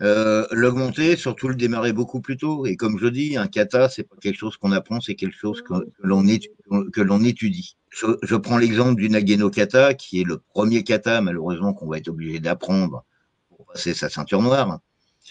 Euh, 0.00 0.46
L'augmenter, 0.52 1.16
surtout 1.16 1.48
le 1.48 1.56
démarrer 1.56 1.92
beaucoup 1.92 2.20
plus 2.20 2.36
tôt. 2.36 2.66
Et 2.66 2.76
comme 2.76 2.98
je 2.98 3.06
dis, 3.06 3.36
un 3.36 3.48
kata, 3.48 3.88
c'est 3.88 4.04
pas 4.04 4.16
quelque 4.20 4.36
chose 4.36 4.56
qu'on 4.56 4.70
apprend, 4.72 5.00
c'est 5.00 5.16
quelque 5.16 5.36
chose 5.36 5.62
que, 5.62 5.74
l'on 6.02 7.24
étudie. 7.24 7.76
Je, 7.90 8.36
prends 8.36 8.58
l'exemple 8.58 9.00
du 9.00 9.10
Nageno 9.10 9.50
kata, 9.50 9.94
qui 9.94 10.20
est 10.20 10.24
le 10.24 10.38
premier 10.38 10.84
kata, 10.84 11.20
malheureusement, 11.20 11.72
qu'on 11.72 11.88
va 11.88 11.98
être 11.98 12.08
obligé 12.08 12.38
d'apprendre 12.38 13.04
pour 13.48 13.66
passer 13.66 13.92
sa 13.92 14.08
ceinture 14.08 14.42
noire. 14.42 14.78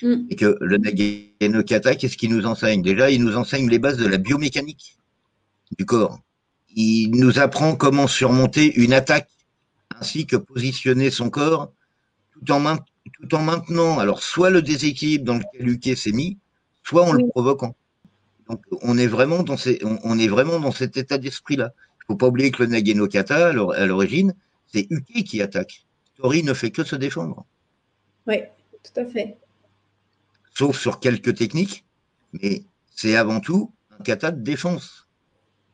Mm. 0.01 0.15
Et 0.29 0.35
que 0.35 0.57
le 0.59 0.77
Nageno 0.77 1.63
kata, 1.63 1.95
qu'est-ce 1.95 2.17
qu'il 2.17 2.35
nous 2.35 2.45
enseigne? 2.45 2.81
Déjà, 2.81 3.09
il 3.09 3.23
nous 3.23 3.37
enseigne 3.37 3.69
les 3.69 3.79
bases 3.79 3.97
de 3.97 4.07
la 4.07 4.17
biomécanique 4.17 4.97
du 5.77 5.85
corps. 5.85 6.19
Il 6.75 7.11
nous 7.11 7.39
apprend 7.39 7.75
comment 7.75 8.07
surmonter 8.07 8.75
une 8.75 8.91
attaque, 8.91 9.29
ainsi 9.99 10.27
que 10.27 10.35
positionner 10.35 11.09
son 11.09 11.29
corps 11.29 11.71
tout 12.45 12.53
en, 12.53 12.77
tout 12.77 13.35
en 13.35 13.41
maintenant 13.41 13.99
alors 13.99 14.21
soit 14.23 14.49
le 14.49 14.61
déséquilibre 14.61 15.25
dans 15.25 15.37
lequel 15.37 15.69
Uke 15.69 15.97
s'est 15.97 16.11
mis, 16.11 16.37
soit 16.83 17.03
en 17.03 17.13
le 17.13 17.27
provoquant. 17.27 17.75
Donc 18.47 18.63
on 18.81 18.97
est 18.97 19.07
vraiment 19.07 19.43
dans, 19.43 19.57
ces, 19.57 19.79
on, 19.83 20.17
est 20.17 20.27
vraiment 20.27 20.59
dans 20.59 20.71
cet 20.71 20.97
état 20.97 21.17
d'esprit-là. 21.17 21.73
Il 21.75 22.03
ne 22.03 22.13
faut 22.13 22.17
pas 22.17 22.27
oublier 22.27 22.51
que 22.51 22.63
le 22.63 22.69
Nageno 22.69 23.07
Kata, 23.07 23.49
à 23.49 23.85
l'origine, 23.85 24.33
c'est 24.67 24.87
Uke 24.89 25.23
qui 25.23 25.41
attaque. 25.41 25.85
Tori 26.15 26.43
ne 26.43 26.53
fait 26.53 26.71
que 26.71 26.83
se 26.83 26.95
défendre. 26.95 27.45
Oui, 28.25 28.37
tout 28.83 28.99
à 28.99 29.05
fait. 29.05 29.37
Sauf 30.53 30.79
sur 30.79 30.99
quelques 30.99 31.35
techniques, 31.35 31.85
mais 32.33 32.63
c'est 32.95 33.15
avant 33.15 33.39
tout 33.39 33.71
un 33.91 34.03
kata 34.03 34.31
de 34.31 34.41
défense. 34.41 35.07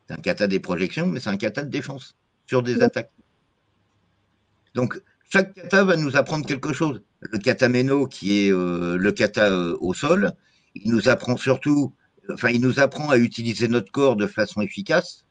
C'est 0.08 0.14
un 0.14 0.18
kata 0.18 0.48
des 0.48 0.60
projections, 0.60 1.08
mais 1.08 1.20
c'est 1.20 1.30
un 1.30 1.38
kata 1.38 1.64
de 1.64 1.70
défense 1.70 2.16
sur 2.48 2.64
des 2.64 2.82
attaques. 2.82 3.12
Donc, 4.74 5.02
chaque 5.34 5.56
kata 5.56 5.84
va 5.84 5.96
nous 5.96 6.16
apprendre 6.16 6.46
quelque 6.46 6.74
chose. 6.74 7.02
Le 7.22 7.40
kata 7.40 7.68
meno, 7.68 8.06
qui 8.06 8.38
est 8.38 8.52
euh, 8.52 8.98
le 8.98 9.12
kata 9.12 9.50
euh, 9.50 9.76
au 9.82 9.96
sol, 9.96 10.34
il 10.76 10.92
nous 10.92 11.10
apprend 11.10 11.38
surtout, 11.38 11.92
enfin, 12.32 12.50
il 12.50 12.62
nous 12.62 12.80
apprend 12.80 13.10
à 13.10 13.18
utiliser 13.18 13.68
notre 13.68 13.92
corps 13.92 14.16
de 14.16 14.28
façon 14.28 14.62
efficace, 14.62 15.26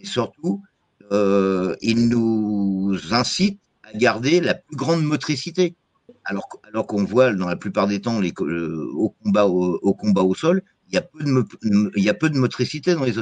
et 0.00 0.04
surtout, 0.04 0.64
euh, 1.12 1.76
il 1.80 2.08
nous 2.08 2.98
incite 3.12 3.60
à 3.84 3.96
garder 3.96 4.40
la 4.40 4.54
plus 4.54 4.76
grande 4.76 5.04
motricité. 5.04 5.76
Alors, 6.24 6.48
qu'on 6.88 7.04
voit 7.04 7.32
dans 7.32 7.46
la 7.46 7.54
plupart 7.54 7.86
des 7.86 8.00
temps 8.00 8.20
au, 8.20 9.14
combat, 9.22 9.46
au, 9.46 10.34
sol, 10.34 10.60
il 10.88 10.94
y, 10.94 10.98
a 10.98 12.14
peu 12.14 12.30
de, 12.30 12.36
motricité 12.36 12.94
dans 12.94 13.04
les 13.04 13.16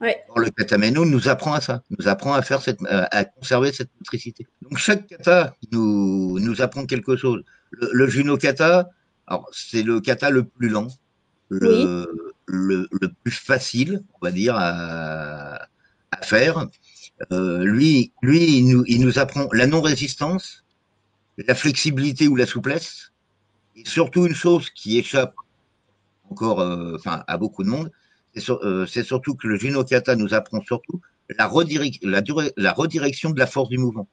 Le 0.00 0.50
katameno 0.50 1.04
nous 1.04 1.28
apprend 1.28 1.54
à 1.54 1.60
ça, 1.60 1.82
nous 1.98 2.08
apprend 2.08 2.34
à 2.34 2.42
faire 2.42 2.60
cette, 2.60 2.80
à 2.88 3.24
conserver 3.24 3.72
cette 3.72 3.90
motricité. 3.98 4.46
Donc 4.62 4.76
chaque 4.76 5.06
kata 5.06 5.54
nous, 5.72 6.38
nous 6.40 6.60
apprend 6.60 6.84
quelque 6.84 7.16
chose. 7.16 7.42
Le, 7.70 8.06
juno 8.08 8.36
kata, 8.36 8.90
c'est 9.52 9.82
le 9.82 10.00
kata 10.00 10.30
le 10.30 10.44
plus 10.44 10.68
lent, 10.68 10.88
le, 11.48 12.06
le, 12.46 12.88
plus 13.22 13.32
facile, 13.32 14.02
on 14.20 14.26
va 14.26 14.30
dire, 14.30 14.56
à, 14.56 15.68
à 16.10 16.22
faire. 16.22 16.68
Euh, 17.32 17.64
lui, 17.64 18.12
lui 18.22 18.58
il, 18.58 18.68
nous, 18.68 18.84
il 18.86 19.00
nous 19.00 19.18
apprend 19.18 19.48
la 19.52 19.66
non-résistance, 19.66 20.64
la 21.38 21.54
flexibilité 21.54 22.28
ou 22.28 22.36
la 22.36 22.46
souplesse, 22.46 23.12
et 23.76 23.88
surtout 23.88 24.26
une 24.26 24.34
chose 24.34 24.70
qui 24.70 24.98
échappe 24.98 25.34
encore 26.30 26.60
euh, 26.60 26.96
enfin, 26.96 27.22
à 27.26 27.36
beaucoup 27.36 27.62
de 27.62 27.68
monde, 27.68 27.90
euh, 28.48 28.86
c'est 28.86 29.04
surtout 29.04 29.34
que 29.34 29.46
le 29.46 29.56
Junokata 29.56 30.16
nous 30.16 30.34
apprend 30.34 30.60
surtout 30.62 31.00
la, 31.30 31.50
la, 32.56 32.72
redirection 32.72 33.30
de 33.30 33.38
la 33.38 33.46
force 33.46 33.68
du 33.68 33.78
mouvement. 33.78 34.06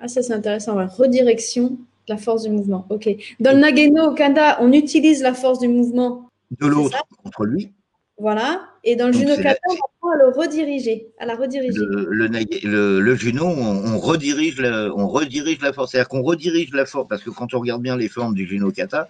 Ah, 0.00 0.08
ça 0.08 0.22
c'est 0.22 0.32
intéressant, 0.32 0.74
la 0.74 0.86
redirection 0.86 1.68
de 1.68 1.76
la 2.08 2.16
force 2.16 2.42
du 2.42 2.50
mouvement. 2.50 2.86
Ok. 2.90 3.08
Dans 3.38 3.52
le 3.52 3.60
Nageno 3.60 4.14
Kanda, 4.14 4.58
on 4.60 4.72
utilise 4.72 5.22
la 5.22 5.34
force 5.34 5.58
du 5.58 5.68
mouvement 5.68 6.28
de 6.58 6.66
l'autre 6.66 6.98
contre 7.22 7.44
lui. 7.44 7.72
Voilà. 8.18 8.62
Et 8.84 8.96
dans 8.96 9.06
le 9.06 9.12
Junokata, 9.12 9.58
on 9.68 9.72
apprend 9.72 10.10
à 10.12 10.16
le 10.16 10.28
rediriger, 10.36 11.08
à 11.18 11.26
la 11.26 11.36
rediriger. 11.36 11.78
Le, 11.78 12.98
le, 13.00 13.14
Juno, 13.14 13.46
on, 13.46 13.98
redirige 13.98 14.60
la, 14.60 14.90
on 14.94 15.08
redirige 15.08 15.60
la 15.60 15.72
force. 15.72 15.92
C'est-à-dire 15.92 16.08
qu'on 16.08 16.22
redirige 16.22 16.72
la 16.72 16.86
force, 16.86 17.08
parce 17.08 17.22
que 17.22 17.30
quand 17.30 17.54
on 17.54 17.60
regarde 17.60 17.82
bien 17.82 17.96
les 17.96 18.08
formes 18.08 18.34
du 18.34 18.46
Junokata, 18.46 19.08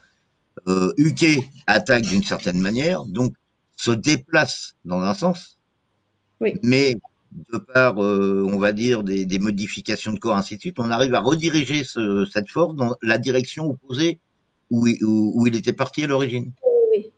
euh, 0.69 0.93
Uke 0.97 1.45
attaque 1.67 2.03
d'une 2.03 2.23
certaine 2.23 2.59
manière, 2.59 3.05
donc 3.05 3.33
se 3.81 3.91
déplace 3.93 4.77
dans 4.85 5.01
un 5.01 5.15
sens, 5.15 5.59
mais 6.63 6.97
de 7.49 7.57
par, 7.57 8.03
euh, 8.03 8.47
on 8.53 8.59
va 8.59 8.73
dire, 8.73 9.03
des, 9.03 9.39
modifications 9.39 10.13
de 10.13 10.19
corps, 10.19 10.37
ainsi 10.37 10.57
de 10.57 10.61
suite, 10.61 10.79
on 10.79 10.91
arrive 10.91 11.15
à 11.15 11.21
rediriger 11.21 11.83
cette 11.85 12.51
force 12.51 12.75
dans 12.75 12.95
la 13.03 13.17
direction 13.17 13.71
opposée 13.71 14.19
où, 14.71 14.87
où, 14.87 15.47
il 15.47 15.57
était 15.57 15.73
parti 15.73 16.05
à 16.05 16.09
l'origine. 16.09 16.53
Oui. 16.93 17.11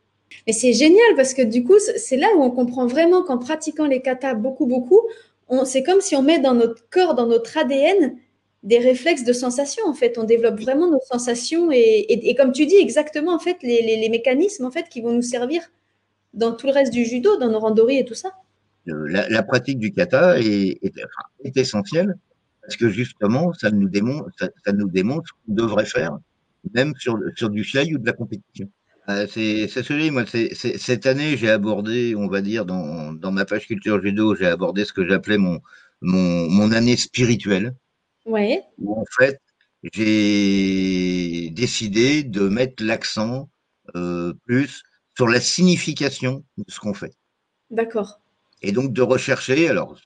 Mais 0.47 0.53
c'est 0.53 0.73
génial 0.73 1.17
parce 1.17 1.35
que 1.35 1.43
du 1.43 1.65
coup, 1.65 1.79
c'est 1.97 2.17
là 2.17 2.29
où 2.37 2.43
on 2.43 2.51
comprend 2.53 2.87
vraiment 2.87 3.25
qu'en 3.25 3.39
pratiquant 3.39 3.87
les 3.87 4.01
katas 4.01 4.35
beaucoup, 4.35 4.67
beaucoup, 4.67 5.01
c'est 5.65 5.83
comme 5.83 6.01
si 6.01 6.15
on 6.15 6.23
met 6.23 6.39
dans 6.39 6.55
notre 6.55 6.89
corps, 6.91 7.17
dans 7.17 7.27
notre 7.27 7.59
ADN, 7.59 8.17
des 8.63 8.79
réflexes 8.79 9.25
de 9.25 9.33
sensation. 9.33 9.85
En 9.87 9.95
fait, 9.95 10.17
on 10.17 10.25
développe 10.25 10.61
vraiment 10.61 10.89
nos 10.89 11.01
sensations 11.11 11.71
et, 11.73 12.35
comme 12.39 12.53
tu 12.53 12.67
dis, 12.67 12.77
exactement 12.77 13.35
en 13.35 13.41
fait 13.41 13.57
les, 13.63 13.83
les, 13.83 14.09
mécanismes 14.09 14.65
en 14.65 14.71
fait 14.71 14.89
qui 14.89 15.01
vont 15.01 15.13
nous 15.13 15.23
servir 15.23 15.63
dans 16.35 16.53
tout 16.53 16.67
le 16.67 16.73
reste 16.73 16.93
du 16.93 17.05
judo, 17.05 17.37
dans 17.39 17.51
nos 17.51 17.61
randonnées 17.61 18.01
et 18.01 18.05
tout 18.05 18.15
ça 18.15 18.31
euh, 18.89 19.07
la, 19.09 19.43
pratique 19.43 19.79
du 19.79 19.93
kata 19.93 20.41
est, 20.41 20.81
essentielle 21.55 22.17
parce 22.63 22.77
que 22.77 22.89
justement, 22.89 23.53
ça 23.53 23.71
nous 23.71 23.89
démontre, 23.89 24.29
ça, 24.39 24.73
nous 24.73 24.89
démontre 24.89 25.29
ce 25.29 25.33
qu'on 25.33 25.55
devrait 25.55 25.85
faire, 25.85 26.19
même 26.75 26.95
sur, 26.97 27.19
sur 27.37 27.51
du 27.51 27.65
fly 27.65 27.95
ou 27.95 27.99
de 27.99 28.07
la 28.07 28.13
compétition. 28.13 28.71
Euh, 29.09 29.27
c'est 29.29 29.67
celui, 29.67 30.13
moi, 30.13 30.25
cette 30.27 31.07
année, 31.07 31.37
j'ai 31.37 31.51
abordé, 31.51 32.15
on 32.17 32.29
va 32.29 32.41
dire, 32.41 32.65
dans, 32.65 33.13
dans 33.13 33.33
ma 33.33 33.45
page 33.45 33.67
culture 33.67 34.01
judo, 34.01 34.37
j'ai 34.37 34.47
abordé 34.47 34.85
ce 34.85 34.93
que 34.93 35.09
j'appelais 35.09 35.39
mon, 35.39 35.61
mon, 36.01 36.49
mon 36.49 36.71
année 36.71 36.97
spirituelle. 36.97 37.75
Ouais. 38.27 38.63
Où 38.79 39.01
en 39.01 39.05
fait, 39.19 39.41
j'ai 39.93 41.51
décidé 41.51 42.23
de 42.23 42.49
mettre 42.49 42.85
l'accent 42.85 43.51
euh, 43.97 44.33
plus 44.47 44.85
sur 45.17 45.29
la 45.29 45.41
signification 45.41 46.45
de 46.57 46.65
ce 46.69 46.81
qu'on 46.81 46.95
fait. 46.95 47.15
D'accord. 47.71 48.21
Et 48.63 48.73
donc 48.73 48.93
de 48.93 49.03
rechercher, 49.03 49.69
alors 49.69 49.99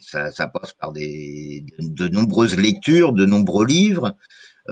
ça, 0.00 0.30
ça 0.30 0.46
passe 0.46 0.72
par 0.74 0.92
des, 0.92 1.64
de, 1.78 2.08
nombreuses 2.08 2.56
lectures, 2.56 3.12
de 3.12 3.26
nombreux 3.26 3.66
livres, 3.66 4.14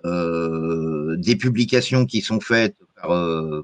euh, 0.05 1.16
des 1.16 1.37
publications 1.37 2.07
qui 2.07 2.20
sont 2.20 2.40
faites 2.40 2.77
par, 2.97 3.11
euh, 3.11 3.62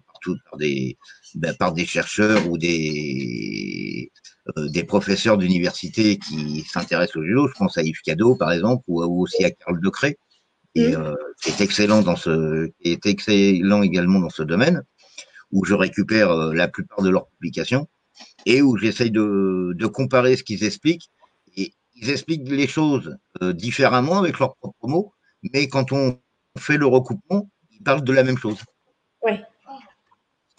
par, 0.50 0.58
des, 0.58 0.98
ben, 1.36 1.54
par 1.54 1.72
des 1.72 1.86
chercheurs 1.86 2.50
ou 2.50 2.58
des, 2.58 4.10
euh, 4.56 4.68
des 4.68 4.82
professeurs 4.82 5.38
d'université 5.38 6.18
qui 6.18 6.62
s'intéressent 6.62 7.16
au 7.16 7.24
judo. 7.24 7.48
Je 7.48 7.54
pense 7.54 7.78
à 7.78 7.82
Yves 7.82 8.02
Cadeau, 8.02 8.34
par 8.34 8.50
exemple, 8.50 8.82
ou, 8.88 9.02
aussi 9.22 9.44
à 9.44 9.50
Carl 9.50 9.80
Decré, 9.80 10.18
qui, 10.74 10.88
mmh. 10.88 10.94
euh, 10.94 11.14
qui 11.42 11.50
est 11.50 11.60
excellent 11.60 12.02
dans 12.02 12.16
ce, 12.16 12.66
qui 12.80 12.90
est 12.90 13.06
excellent 13.06 13.82
également 13.82 14.18
dans 14.18 14.30
ce 14.30 14.42
domaine 14.42 14.82
où 15.52 15.64
je 15.64 15.74
récupère 15.74 16.30
euh, 16.30 16.54
la 16.54 16.68
plupart 16.68 17.02
de 17.02 17.10
leurs 17.10 17.28
publications 17.28 17.88
et 18.46 18.62
où 18.62 18.76
j'essaye 18.76 19.10
de, 19.10 19.72
de, 19.74 19.86
comparer 19.86 20.36
ce 20.36 20.44
qu'ils 20.44 20.64
expliquent. 20.64 21.10
Et 21.56 21.72
ils 21.94 22.10
expliquent 22.10 22.48
les 22.48 22.66
choses 22.66 23.16
euh, 23.42 23.52
différemment 23.52 24.18
avec 24.18 24.38
leurs 24.38 24.56
propres 24.56 24.88
mots, 24.88 25.12
mais 25.54 25.68
quand 25.68 25.92
on 25.92 26.18
fait 26.58 26.76
le 26.76 26.86
recoupement, 26.86 27.50
ils 27.70 27.82
parlent 27.82 28.04
de 28.04 28.12
la 28.12 28.24
même 28.24 28.38
chose. 28.38 28.58
Ouais. 29.22 29.42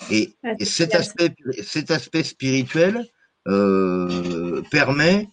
Et, 0.09 0.35
cet, 0.61 0.95
aspect, 0.95 1.35
cet 1.63 1.91
aspect 1.91 2.23
spirituel 2.23 3.05
euh, 3.47 4.61
permet 4.71 5.29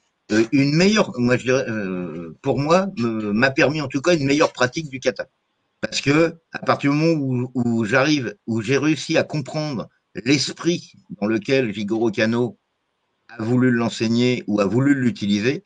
une 0.52 0.74
meilleure, 0.74 1.12
moi 1.18 1.38
je 1.38 1.44
dirais, 1.44 1.64
euh, 1.68 2.36
pour 2.42 2.58
moi, 2.58 2.88
m'a 2.98 3.50
permis 3.50 3.80
en 3.80 3.88
tout 3.88 4.02
cas 4.02 4.14
une 4.14 4.26
meilleure 4.26 4.52
pratique 4.52 4.90
du 4.90 5.00
kata. 5.00 5.26
Parce 5.80 6.00
que 6.00 6.34
à 6.52 6.58
partir 6.60 6.90
du 6.90 6.96
moment 6.96 7.12
où, 7.20 7.50
où 7.54 7.84
j'arrive, 7.84 8.34
où 8.46 8.60
j'ai 8.62 8.78
réussi 8.78 9.16
à 9.16 9.22
comprendre 9.24 9.88
l'esprit 10.24 10.92
dans 11.20 11.26
lequel 11.26 11.72
Jigoro 11.72 12.10
Kano 12.10 12.58
a 13.28 13.42
voulu 13.42 13.70
l'enseigner 13.70 14.42
ou 14.46 14.60
a 14.60 14.64
voulu 14.64 14.94
l'utiliser, 14.94 15.64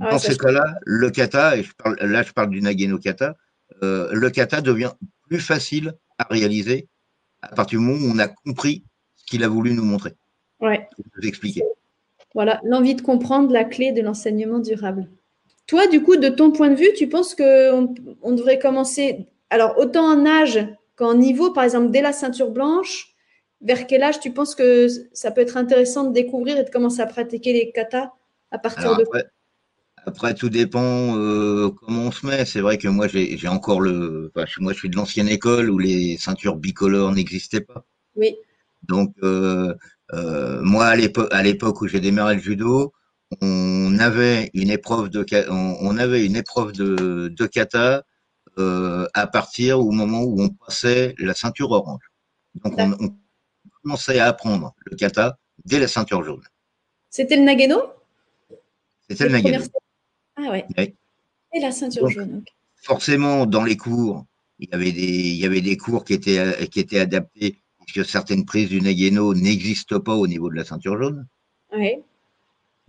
Ah, 0.00 0.12
dans 0.12 0.18
ces 0.18 0.36
cas-là, 0.36 0.78
le 0.86 1.10
kata, 1.10 1.56
et 1.56 1.62
je 1.64 1.72
parle, 1.74 1.96
là 2.00 2.22
je 2.22 2.32
parle 2.32 2.50
du 2.50 2.62
Nageno 2.62 2.98
kata, 2.98 3.36
euh, 3.82 4.08
le 4.12 4.30
kata 4.30 4.60
devient 4.60 4.92
plus 5.28 5.40
facile 5.40 5.92
à 6.18 6.24
réaliser 6.30 6.88
à 7.42 7.48
partir 7.48 7.78
du 7.80 7.84
moment 7.84 7.98
où 8.06 8.10
on 8.14 8.18
a 8.18 8.28
compris 8.28 8.84
ce 9.16 9.24
qu'il 9.26 9.44
a 9.44 9.48
voulu 9.48 9.74
nous 9.74 9.84
montrer, 9.84 10.14
Ouais. 10.60 10.88
nous 11.16 11.28
expliquer. 11.28 11.64
Voilà, 12.34 12.60
l'envie 12.64 12.94
de 12.94 13.02
comprendre 13.02 13.52
la 13.52 13.64
clé 13.64 13.92
de 13.92 14.00
l'enseignement 14.00 14.60
durable. 14.60 15.08
Toi, 15.68 15.86
du 15.86 16.02
coup, 16.02 16.16
de 16.16 16.28
ton 16.28 16.50
point 16.50 16.70
de 16.70 16.74
vue, 16.74 16.92
tu 16.96 17.08
penses 17.08 17.34
qu'on 17.34 17.94
on 18.22 18.32
devrait 18.32 18.58
commencer, 18.58 19.28
alors 19.50 19.78
autant 19.78 20.04
en 20.04 20.26
âge 20.26 20.66
qu'en 20.96 21.14
niveau, 21.14 21.52
par 21.52 21.62
exemple, 21.62 21.90
dès 21.90 22.02
la 22.02 22.12
ceinture 22.12 22.50
blanche, 22.50 23.14
vers 23.60 23.86
quel 23.86 24.02
âge 24.02 24.18
tu 24.18 24.32
penses 24.32 24.54
que 24.54 24.88
ça 25.12 25.30
peut 25.30 25.42
être 25.42 25.56
intéressant 25.56 26.04
de 26.04 26.12
découvrir 26.12 26.58
et 26.58 26.64
de 26.64 26.70
commencer 26.70 27.00
à 27.00 27.06
pratiquer 27.06 27.52
les 27.52 27.70
katas 27.70 28.10
à 28.50 28.58
partir 28.58 28.86
Alors 28.86 28.96
de 28.96 29.02
après, 29.02 29.24
après, 30.06 30.34
tout 30.34 30.48
dépend 30.48 31.16
euh, 31.16 31.70
comment 31.70 32.04
on 32.04 32.12
se 32.12 32.26
met. 32.26 32.46
C'est 32.46 32.60
vrai 32.60 32.78
que 32.78 32.88
moi, 32.88 33.06
j'ai 33.08 33.48
encore 33.48 33.82
le. 33.82 34.32
Enfin, 34.34 34.46
moi, 34.60 34.72
je 34.72 34.78
suis 34.78 34.88
de 34.88 34.96
l'ancienne 34.96 35.28
école 35.28 35.70
où 35.70 35.78
les 35.78 36.16
ceintures 36.16 36.56
bicolores 36.56 37.12
n'existaient 37.12 37.60
pas. 37.60 37.84
Oui, 38.16 38.34
Donc, 38.84 39.14
euh, 39.22 39.74
euh, 40.14 40.62
moi, 40.62 40.86
à 40.86 41.42
l'époque 41.42 41.82
où 41.82 41.88
j'ai 41.88 42.00
démarré 42.00 42.36
le 42.36 42.40
judo, 42.40 42.94
on 43.40 43.98
avait 43.98 44.50
une 44.54 44.70
épreuve 44.70 45.08
de, 45.10 45.24
on, 45.50 45.98
avait 45.98 46.24
une 46.24 46.36
épreuve 46.36 46.72
de, 46.72 47.28
de 47.28 47.46
kata 47.46 48.04
euh, 48.58 49.06
à 49.14 49.26
partir 49.26 49.80
au 49.80 49.90
moment 49.90 50.22
où 50.22 50.40
on 50.40 50.48
passait 50.48 51.14
la 51.18 51.34
ceinture 51.34 51.70
orange. 51.70 52.02
Donc, 52.64 52.74
on, 52.78 52.92
on 52.92 53.14
commençait 53.82 54.18
à 54.18 54.26
apprendre 54.26 54.74
le 54.86 54.96
kata 54.96 55.38
dès 55.64 55.78
la 55.78 55.88
ceinture 55.88 56.24
jaune. 56.24 56.42
c'était 57.10 57.36
le 57.36 57.42
Nageno 57.42 57.82
C'était 59.08 59.24
le 59.24 59.30
Nagano. 59.30 59.64
Ah 60.36 60.50
ouais. 60.50 60.66
Ouais. 60.76 60.94
Et 61.52 61.60
la 61.60 61.70
ceinture 61.72 62.02
Donc, 62.02 62.12
jaune. 62.12 62.44
forcément, 62.82 63.46
dans 63.46 63.64
les 63.64 63.76
cours, 63.76 64.24
il 64.58 64.68
y 64.70 64.74
avait 64.74 64.92
des, 64.92 65.02
il 65.02 65.36
y 65.36 65.44
avait 65.44 65.60
des 65.60 65.76
cours 65.76 66.04
qui 66.04 66.14
étaient, 66.14 66.68
qui 66.68 66.80
étaient 66.80 66.98
adaptés, 66.98 67.60
puisque 67.86 68.08
certaines 68.08 68.44
prises 68.44 68.68
du 68.68 68.80
Nageno 68.80 69.34
n'existent 69.34 70.00
pas 70.00 70.14
au 70.14 70.26
niveau 70.26 70.48
de 70.50 70.56
la 70.56 70.64
ceinture 70.64 70.98
jaune. 71.00 71.26
Ouais. 71.72 72.02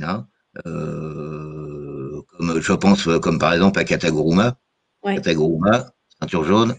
Hein. 0.01 0.27
Euh, 0.65 2.21
comme, 2.27 2.59
je 2.59 2.73
pense, 2.73 3.07
euh, 3.07 3.19
comme 3.19 3.39
par 3.39 3.53
exemple 3.53 3.79
à 3.79 3.83
Kataguruma. 3.83 4.57
Ouais. 5.03 5.15
Kataguruma, 5.15 5.91
ceinture 6.19 6.43
jaune, 6.43 6.75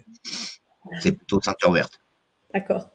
c'est 1.01 1.13
plutôt 1.13 1.41
ceinture 1.41 1.73
verte. 1.73 2.01
D'accord. 2.53 2.91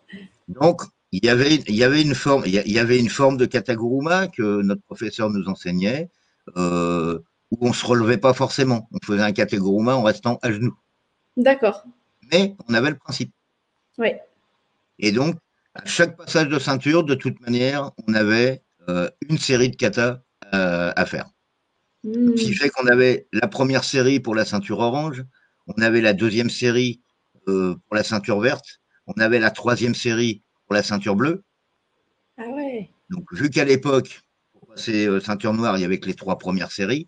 Donc, 0.47 0.83
il 1.11 1.25
y 1.25 1.29
avait, 1.29 1.55
il 1.55 1.75
y 1.75 1.83
avait 1.83 2.01
une 2.01 2.13
forme, 2.13 2.43
il 2.45 2.51
y 2.53 2.59
a- 2.59 2.65
il 2.65 2.71
y 2.71 2.79
avait 2.79 2.99
une 2.99 3.09
forme 3.09 3.37
de 3.37 3.45
Kataguruma 3.45 4.27
que 4.27 4.61
notre 4.61 4.81
professeur 4.83 5.29
nous 5.29 5.47
enseignait, 5.47 6.09
euh, 6.57 7.19
où 7.51 7.57
on 7.61 7.73
se 7.73 7.85
relevait 7.85 8.17
pas 8.17 8.33
forcément. 8.33 8.87
On 8.91 8.97
faisait 9.03 9.23
un 9.23 9.31
Kataguruma 9.31 9.95
en 9.95 10.03
restant 10.03 10.39
à 10.41 10.51
genoux. 10.51 10.77
D'accord. 11.37 11.83
Mais 12.31 12.55
on 12.67 12.73
avait 12.73 12.89
le 12.89 12.97
principe. 12.97 13.31
Ouais. 13.97 14.21
Et 14.99 15.11
donc, 15.11 15.37
à 15.73 15.85
chaque 15.85 16.17
passage 16.17 16.49
de 16.49 16.59
ceinture, 16.59 17.03
de 17.03 17.15
toute 17.15 17.39
manière, 17.41 17.91
on 18.07 18.13
avait 18.13 18.61
une 19.29 19.37
série 19.37 19.69
de 19.69 19.75
kata 19.75 20.23
euh, 20.53 20.91
à 20.95 21.05
faire. 21.05 21.29
Hmm. 22.03 22.35
Ce 22.37 22.43
qui 22.43 22.53
fait 22.53 22.69
qu'on 22.69 22.87
avait 22.87 23.27
la 23.33 23.47
première 23.47 23.83
série 23.83 24.19
pour 24.19 24.35
la 24.35 24.45
ceinture 24.45 24.79
orange, 24.79 25.23
on 25.67 25.81
avait 25.81 26.01
la 26.01 26.13
deuxième 26.13 26.49
série 26.49 27.01
euh, 27.47 27.75
pour 27.87 27.95
la 27.95 28.03
ceinture 28.03 28.39
verte, 28.39 28.79
on 29.07 29.13
avait 29.13 29.39
la 29.39 29.51
troisième 29.51 29.95
série 29.95 30.43
pour 30.65 30.75
la 30.75 30.83
ceinture 30.83 31.15
bleue. 31.15 31.43
Ah 32.37 32.47
ouais. 32.49 32.89
Donc, 33.09 33.31
vu 33.33 33.49
qu'à 33.49 33.65
l'époque, 33.65 34.21
pour 34.51 34.67
passer 34.67 35.07
euh, 35.07 35.19
ceinture 35.19 35.53
noire, 35.53 35.77
il 35.77 35.81
y 35.81 35.85
avait 35.85 35.99
que 35.99 36.07
les 36.07 36.15
trois 36.15 36.37
premières 36.37 36.71
séries, 36.71 37.07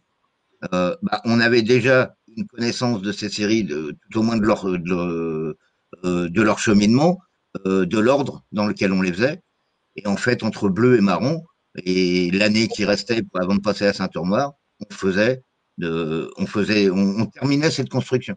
euh, 0.73 0.95
bah, 1.01 1.21
on 1.25 1.39
avait 1.39 1.61
déjà 1.61 2.15
une 2.35 2.47
connaissance 2.47 3.01
de 3.01 3.11
ces 3.11 3.29
séries, 3.29 3.63
de, 3.63 3.95
tout 4.09 4.19
au 4.19 4.23
moins 4.23 4.37
de 4.37 4.45
leur, 4.45 4.65
de, 4.65 4.89
leur- 4.89 5.55
euh, 6.03 6.29
de 6.29 6.41
leur 6.41 6.59
cheminement, 6.59 7.19
euh, 7.65 7.85
de 7.85 7.99
l'ordre 7.99 8.43
dans 8.51 8.67
lequel 8.67 8.91
on 8.91 9.01
les 9.01 9.13
faisait. 9.13 9.41
Et 9.95 10.07
en 10.07 10.17
fait, 10.17 10.43
entre 10.43 10.69
bleu 10.69 10.97
et 10.97 11.01
marron, 11.01 11.43
et 11.85 12.31
l'année 12.31 12.67
qui 12.67 12.85
restait 12.85 13.21
avant 13.39 13.55
de 13.55 13.61
passer 13.61 13.83
à 13.85 13.87
la 13.87 13.93
ceinture 13.93 14.25
noire, 14.25 14.53
on 14.79 14.93
faisait, 14.93 15.43
de, 15.77 16.31
on 16.37 16.45
faisait, 16.45 16.89
on, 16.89 17.21
on 17.21 17.25
terminait 17.25 17.71
cette 17.71 17.89
construction. 17.89 18.35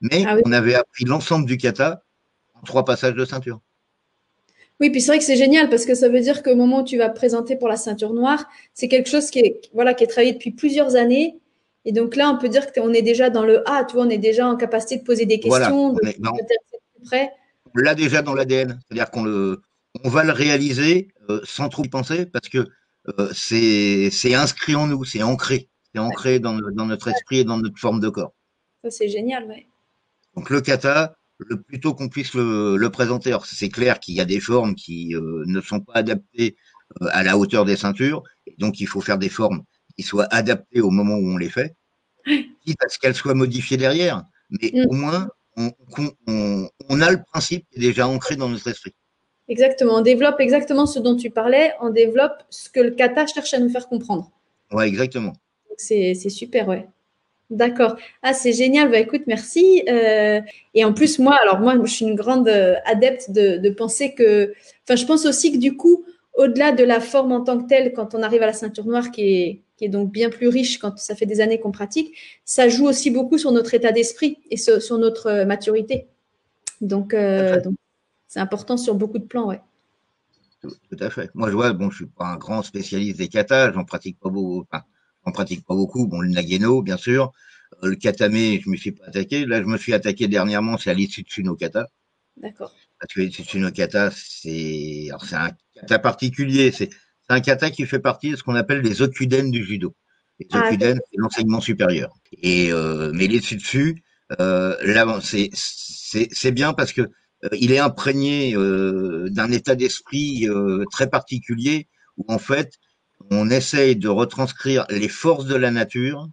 Mais 0.00 0.24
Ah 0.26 0.36
oui. 0.36 0.42
on 0.44 0.52
avait 0.52 0.74
appris 0.74 1.04
l'ensemble 1.04 1.46
du 1.46 1.56
kata 1.56 2.02
en 2.54 2.60
trois 2.62 2.84
passages 2.84 3.14
de 3.14 3.24
ceinture. 3.24 3.60
Oui, 4.80 4.90
puis 4.90 5.00
c'est 5.00 5.12
vrai 5.12 5.18
que 5.18 5.24
c'est 5.24 5.36
génial 5.36 5.70
parce 5.70 5.86
que 5.86 5.94
ça 5.94 6.08
veut 6.08 6.20
dire 6.20 6.42
qu'au 6.42 6.56
moment 6.56 6.80
où 6.80 6.84
tu 6.84 6.98
vas 6.98 7.08
présenter 7.08 7.56
pour 7.56 7.68
la 7.68 7.76
ceinture 7.76 8.12
noire, 8.12 8.44
c'est 8.74 8.88
quelque 8.88 9.08
chose 9.08 9.30
qui 9.30 9.38
est, 9.38 9.60
voilà, 9.72 9.94
qui 9.94 10.04
est 10.04 10.08
travaillé 10.08 10.32
depuis 10.32 10.50
plusieurs 10.50 10.96
années. 10.96 11.38
Et 11.84 11.92
donc 11.92 12.16
là, 12.16 12.28
on 12.30 12.38
peut 12.38 12.48
dire 12.48 12.72
qu'on 12.72 12.92
est 12.92 13.02
déjà 13.02 13.30
dans 13.30 13.44
le 13.44 13.66
A, 13.68 13.84
tu 13.84 13.94
vois, 13.94 14.04
on 14.06 14.10
est 14.10 14.18
déjà 14.18 14.48
en 14.48 14.56
capacité 14.56 14.96
de 14.98 15.04
poser 15.04 15.26
des 15.26 15.40
Voilà, 15.44 15.66
questions, 15.66 15.86
on 15.86 15.92
de 15.92 16.00
est- 16.08 16.20
ben, 16.20 16.30
on- 16.32 16.36
de 16.36 17.18
on 17.76 17.80
l'a 17.80 17.94
déjà 17.94 18.22
dans 18.22 18.34
l'ADN. 18.34 18.78
C'est-à-dire 18.88 19.10
qu'on 19.10 19.24
le, 19.24 19.60
on 20.04 20.10
va 20.10 20.22
le 20.22 20.32
réaliser 20.32 21.08
euh, 21.30 21.40
sans 21.44 21.68
trop 21.68 21.82
y 21.82 21.88
penser 21.88 22.26
parce 22.26 22.48
que 22.48 22.68
euh, 23.18 23.30
c'est, 23.34 24.34
inscrit 24.34 24.76
en 24.76 24.86
nous, 24.86 25.04
c'est 25.04 25.22
ancré, 25.22 25.68
c'est 25.92 25.98
ancré 25.98 26.38
dans, 26.38 26.52
notre 26.52 27.08
esprit 27.08 27.38
et 27.38 27.44
dans 27.44 27.58
notre 27.58 27.78
forme 27.78 28.00
de 28.00 28.08
corps. 28.10 28.34
Ça, 28.84 28.90
c'est 28.90 29.08
génial, 29.08 29.46
ouais. 29.46 29.66
Donc 30.36 30.50
le 30.50 30.60
kata, 30.60 31.16
le 31.38 31.60
plus 31.60 31.80
tôt 31.80 31.94
qu'on 31.94 32.08
puisse 32.08 32.34
le, 32.34 32.76
le 32.76 32.90
présenter. 32.90 33.30
Alors, 33.30 33.46
c'est 33.46 33.68
clair 33.70 33.98
qu'il 33.98 34.14
y 34.14 34.20
a 34.20 34.24
des 34.24 34.40
formes 34.40 34.74
qui 34.74 35.14
euh, 35.14 35.42
ne 35.46 35.60
sont 35.60 35.80
pas 35.80 35.94
adaptées 35.94 36.56
à 37.10 37.22
la 37.22 37.38
hauteur 37.38 37.64
des 37.64 37.76
ceintures, 37.76 38.22
et 38.46 38.54
donc 38.58 38.78
il 38.80 38.86
faut 38.86 39.00
faire 39.00 39.18
des 39.18 39.30
formes 39.30 39.64
qui 39.96 40.02
soient 40.02 40.28
adaptées 40.30 40.80
au 40.80 40.90
moment 40.90 41.16
où 41.16 41.28
on 41.28 41.36
les 41.38 41.48
fait, 41.48 41.74
quitte 42.24 42.82
à 42.84 42.88
ce 42.88 42.98
qu'elles 42.98 43.14
soient 43.14 43.34
modifiées 43.34 43.78
derrière. 43.78 44.22
Mais 44.50 44.70
Mm. 44.72 44.86
au 44.90 44.92
moins, 44.92 45.28
on, 45.56 45.72
on, 46.26 46.68
on 46.88 47.00
a 47.00 47.10
le 47.10 47.22
principe 47.22 47.66
qui 47.70 47.78
est 47.78 47.80
déjà 47.80 48.06
ancré 48.06 48.36
dans 48.36 48.48
notre 48.48 48.68
esprit. 48.68 48.94
Exactement. 49.48 49.96
On 49.96 50.00
développe 50.00 50.40
exactement 50.40 50.86
ce 50.86 50.98
dont 50.98 51.16
tu 51.16 51.30
parlais. 51.30 51.72
On 51.80 51.90
développe 51.90 52.42
ce 52.50 52.70
que 52.70 52.80
le 52.80 52.90
kata 52.90 53.26
cherche 53.26 53.54
à 53.54 53.58
nous 53.58 53.68
faire 53.68 53.88
comprendre. 53.88 54.30
Ouais, 54.72 54.88
exactement. 54.88 55.32
C'est 55.76 56.14
super, 56.14 56.68
ouais. 56.68 56.86
D'accord. 57.50 57.96
Ah, 58.22 58.32
c'est 58.32 58.52
génial. 58.52 58.90
Bah, 58.90 58.98
écoute, 58.98 59.22
merci. 59.26 59.82
Euh, 59.88 60.40
et 60.72 60.84
en 60.84 60.94
plus, 60.94 61.18
moi, 61.18 61.36
alors 61.42 61.60
moi, 61.60 61.74
je 61.84 61.90
suis 61.90 62.06
une 62.06 62.14
grande 62.14 62.48
euh, 62.48 62.74
adepte 62.86 63.30
de, 63.30 63.58
de 63.58 63.70
penser 63.70 64.14
que, 64.14 64.54
enfin, 64.84 64.96
je 64.96 65.04
pense 65.04 65.26
aussi 65.26 65.52
que 65.52 65.58
du 65.58 65.76
coup, 65.76 66.04
au-delà 66.34 66.72
de 66.72 66.82
la 66.82 67.00
forme 67.00 67.32
en 67.32 67.42
tant 67.42 67.62
que 67.62 67.68
telle, 67.68 67.92
quand 67.92 68.14
on 68.14 68.22
arrive 68.22 68.42
à 68.42 68.46
la 68.46 68.52
ceinture 68.52 68.86
noire, 68.86 69.10
qui 69.10 69.22
est, 69.22 69.60
qui 69.76 69.84
est 69.84 69.88
donc 69.88 70.10
bien 70.10 70.30
plus 70.30 70.48
riche 70.48 70.78
quand 70.78 70.98
ça 70.98 71.14
fait 71.14 71.26
des 71.26 71.40
années 71.40 71.60
qu'on 71.60 71.70
pratique, 71.70 72.16
ça 72.44 72.68
joue 72.68 72.86
aussi 72.86 73.10
beaucoup 73.10 73.38
sur 73.38 73.52
notre 73.52 73.74
état 73.74 73.92
d'esprit 73.92 74.38
et 74.50 74.56
sur, 74.56 74.80
sur 74.82 74.98
notre 74.98 75.26
euh, 75.26 75.44
maturité. 75.44 76.06
Donc, 76.80 77.14
euh, 77.14 77.60
donc, 77.60 77.74
c'est 78.26 78.40
important 78.40 78.76
sur 78.76 78.94
beaucoup 78.94 79.18
de 79.18 79.24
plans, 79.24 79.46
ouais. 79.46 79.60
Tout, 80.60 80.72
tout 80.90 80.96
à 81.00 81.10
fait. 81.10 81.30
Moi, 81.34 81.50
je 81.50 81.54
vois, 81.54 81.72
bon, 81.72 81.90
je 81.90 81.96
suis 81.96 82.06
pas 82.06 82.26
un 82.26 82.36
grand 82.36 82.62
spécialiste 82.62 83.18
des 83.18 83.28
katas, 83.28 83.72
j'en 83.72 83.84
pratique 83.84 84.18
pas 84.18 84.30
beaucoup, 84.30 84.66
enfin, 84.70 84.84
j'en 85.24 85.32
pratique 85.32 85.64
pas 85.64 85.74
beaucoup. 85.74 86.06
Bon, 86.06 86.20
le 86.20 86.28
nageno, 86.28 86.82
bien 86.82 86.96
sûr. 86.96 87.32
Euh, 87.82 87.88
le 87.88 87.96
katame, 87.96 88.34
je 88.34 88.68
me 88.68 88.76
suis 88.76 88.92
pas 88.92 89.06
attaqué. 89.06 89.46
Là, 89.46 89.60
je 89.60 89.66
me 89.66 89.76
suis 89.76 89.92
attaqué 89.92 90.28
dernièrement, 90.28 90.78
c'est 90.78 90.90
à 90.90 90.94
l'Itsutsu 90.94 91.42
no 91.42 91.54
kata. 91.56 91.88
D'accord. 92.36 92.72
Parce 93.00 93.12
que 93.12 93.20
l'Itsutsu 93.20 93.58
no 93.58 93.70
kata, 93.70 94.10
c'est, 94.10 95.06
alors, 95.08 95.24
c'est 95.24 95.36
un 95.36 95.50
kata 95.74 95.98
particulier. 95.98 96.72
C'est, 96.72 96.90
un 97.28 97.40
kata 97.40 97.70
qui 97.70 97.86
fait 97.86 98.00
partie 98.00 98.32
de 98.32 98.36
ce 98.36 98.42
qu'on 98.42 98.54
appelle 98.54 98.82
les 98.82 99.00
okuden 99.00 99.50
du 99.50 99.64
judo. 99.64 99.94
Les 100.38 100.46
Ah, 100.52 100.68
okuden, 100.68 101.00
c'est 101.10 101.16
l'enseignement 101.16 101.60
supérieur. 101.60 102.14
Et, 102.42 102.70
euh, 102.72 103.12
mais 103.14 103.26
l'Itsutsu, 103.26 104.02
euh, 104.40 104.76
là, 104.82 105.20
c'est, 105.22 105.50
c'est, 105.52 106.52
bien 106.52 106.72
parce 106.72 106.92
que 106.92 107.10
il 107.52 107.72
est 107.72 107.78
imprégné 107.78 108.54
euh, 108.56 109.28
d'un 109.30 109.50
état 109.52 109.74
d'esprit 109.74 110.48
euh, 110.48 110.84
très 110.90 111.08
particulier 111.08 111.88
où 112.16 112.24
en 112.28 112.38
fait 112.38 112.74
on 113.30 113.50
essaye 113.50 113.96
de 113.96 114.08
retranscrire 114.08 114.86
les 114.90 115.08
forces 115.08 115.46
de 115.46 115.54
la 115.54 115.70
nature 115.70 116.28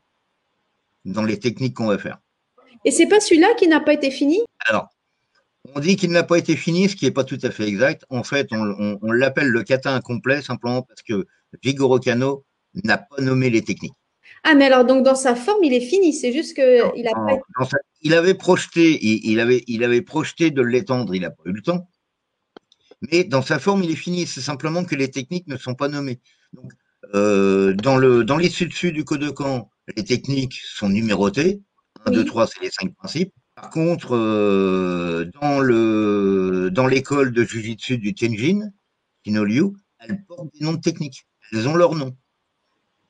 dans 1.05 1.23
les 1.23 1.39
techniques 1.39 1.75
qu'on 1.75 1.87
va 1.87 1.97
faire. 1.97 2.19
Et 2.85 2.91
c'est 2.91 3.07
pas 3.07 3.19
celui-là 3.19 3.53
qui 3.57 3.67
n'a 3.67 3.79
pas 3.79 3.93
été 3.93 4.11
fini? 4.11 4.39
Alors, 4.65 4.89
on 5.75 5.79
dit 5.79 5.95
qu'il 5.95 6.11
n'a 6.11 6.23
pas 6.23 6.37
été 6.37 6.55
fini, 6.55 6.89
ce 6.89 6.95
qui 6.95 7.05
n'est 7.05 7.11
pas 7.11 7.23
tout 7.23 7.39
à 7.43 7.51
fait 7.51 7.67
exact. 7.67 8.05
En 8.09 8.23
fait, 8.23 8.47
on, 8.51 8.61
on- 8.61 8.99
on 9.01 9.11
l'appelle 9.11 9.47
le 9.47 9.63
kata 9.63 9.93
incomplet 9.93 10.41
simplement 10.41 10.81
parce 10.81 11.01
que 11.01 11.27
Jigoro 11.61 11.99
Kano 11.99 12.43
n'a 12.83 12.97
pas 12.97 13.21
nommé 13.21 13.49
les 13.49 13.61
techniques. 13.61 13.93
Ah, 14.43 14.55
mais 14.55 14.65
alors, 14.65 14.85
donc, 14.85 15.03
dans 15.05 15.15
sa 15.15 15.35
forme, 15.35 15.63
il 15.63 15.73
est 15.73 15.81
fini. 15.81 16.13
C'est 16.13 16.33
juste 16.33 16.55
qu'il 16.55 17.07
a 17.07 17.11
pas. 17.13 17.37
Il 18.01 18.13
avait 18.13 18.33
projeté, 18.33 18.99
il, 19.03 19.39
avait, 19.39 19.63
il 19.67 19.83
avait 19.83 20.01
projeté 20.01 20.51
de 20.51 20.61
l'étendre, 20.61 21.13
il 21.15 21.21
n'a 21.21 21.31
pas 21.31 21.43
eu 21.45 21.51
le 21.51 21.61
temps. 21.61 21.87
Mais 23.09 23.23
dans 23.23 23.41
sa 23.41 23.59
forme, 23.59 23.83
il 23.83 23.91
est 23.91 23.95
fini. 23.95 24.27
C'est 24.27 24.41
simplement 24.41 24.83
que 24.85 24.95
les 24.95 25.09
techniques 25.09 25.47
ne 25.47 25.57
sont 25.57 25.75
pas 25.75 25.87
nommées. 25.87 26.19
Donc, 26.53 26.71
euh, 27.15 27.73
dans, 27.73 27.97
le, 27.97 28.23
dans 28.23 28.37
dessus 28.37 28.91
du 28.91 29.03
code 29.03 29.21
de 29.21 29.29
camp, 29.29 29.69
les 29.95 30.03
techniques 30.03 30.59
sont 30.63 30.89
numérotées. 30.89 31.61
1, 32.05 32.11
2, 32.11 32.25
3, 32.25 32.47
c'est 32.47 32.61
les 32.61 32.71
cinq 32.71 32.93
principes. 32.95 33.33
Par 33.55 33.69
contre, 33.69 34.15
euh, 34.15 35.29
dans 35.39 35.59
le 35.59 36.69
dans 36.71 36.87
l'école 36.87 37.31
de 37.31 37.43
Jiu-Jitsu 37.43 37.97
du 37.97 38.13
Tianjin, 38.13 38.71
Kinolyu, 39.23 39.73
elles 39.99 40.23
portent 40.25 40.53
des 40.53 40.65
noms 40.65 40.73
de 40.73 40.79
techniques. 40.79 41.27
Elles 41.51 41.67
ont 41.67 41.75
leur 41.75 41.93
nom 41.95 42.15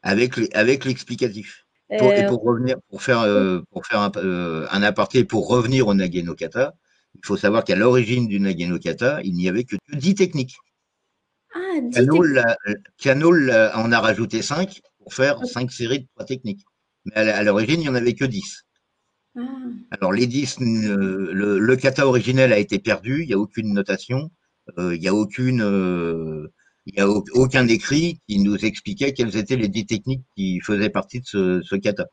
avec 0.02 0.34
avec 0.54 0.84
l'explicatif. 0.86 1.66
Pour, 1.98 2.14
et 2.14 2.24
euh, 2.24 2.28
pour 2.28 2.42
revenir, 2.44 2.78
pour 2.90 3.02
faire 3.02 3.26
pour 3.70 3.86
faire 3.86 4.00
un, 4.00 4.12
un, 4.72 4.84
aparté, 4.84 5.26
pour 5.26 5.48
revenir 5.48 5.88
au 5.88 5.94
Nage 5.94 6.36
Kata, 6.38 6.74
il 7.16 7.26
faut 7.26 7.38
savoir 7.38 7.64
qu'à 7.66 7.76
l'origine 7.76 8.28
du 8.28 8.40
Nage 8.40 8.80
Kata, 8.82 9.22
il 9.24 9.34
n'y 9.34 9.50
avait 9.50 9.66
que 9.66 9.76
10 9.92 10.16
techniques. 10.16 10.56
Ah, 11.54 11.60
Canol 12.98 13.52
en 13.74 13.92
a 13.92 14.00
rajouté 14.00 14.42
5 14.42 14.82
pour 15.00 15.14
faire 15.14 15.46
5 15.46 15.72
séries 15.72 16.00
de 16.00 16.08
3 16.16 16.26
techniques. 16.26 16.64
Mais 17.06 17.16
à 17.16 17.44
l'origine, 17.44 17.82
il 17.82 17.84
n'y 17.84 17.90
en 17.90 17.96
avait 17.96 18.14
que 18.14 18.26
10. 18.26 18.64
Ah. 19.38 19.42
Alors, 19.92 20.14
les 20.14 20.28
10, 20.28 20.60
euh, 20.62 21.32
le, 21.34 21.76
kata 21.76 22.08
originel 22.08 22.54
a 22.54 22.58
été 22.58 22.80
perdu, 22.80 23.24
il 23.24 23.28
n'y 23.28 23.34
a 23.34 23.40
aucune 23.40 23.74
notation, 23.74 24.32
euh, 24.78 24.96
il 24.96 25.02
n'y 25.02 25.08
a 25.08 25.14
aucune. 25.14 25.62
Euh, 26.88 26.92
il 26.92 26.94
n'y 26.96 27.02
a 27.02 27.08
aucun 27.34 27.68
écrit 27.68 28.20
qui 28.28 28.40
nous 28.40 28.58
expliquait 28.58 29.14
quelles 29.14 29.38
étaient 29.38 29.56
les 29.56 29.68
10 29.68 29.86
techniques 29.86 30.24
qui 30.36 30.60
faisaient 30.62 30.90
partie 30.90 31.20
de 31.20 31.26
ce, 31.26 31.62
ce 31.64 31.76
kata. 31.76 32.08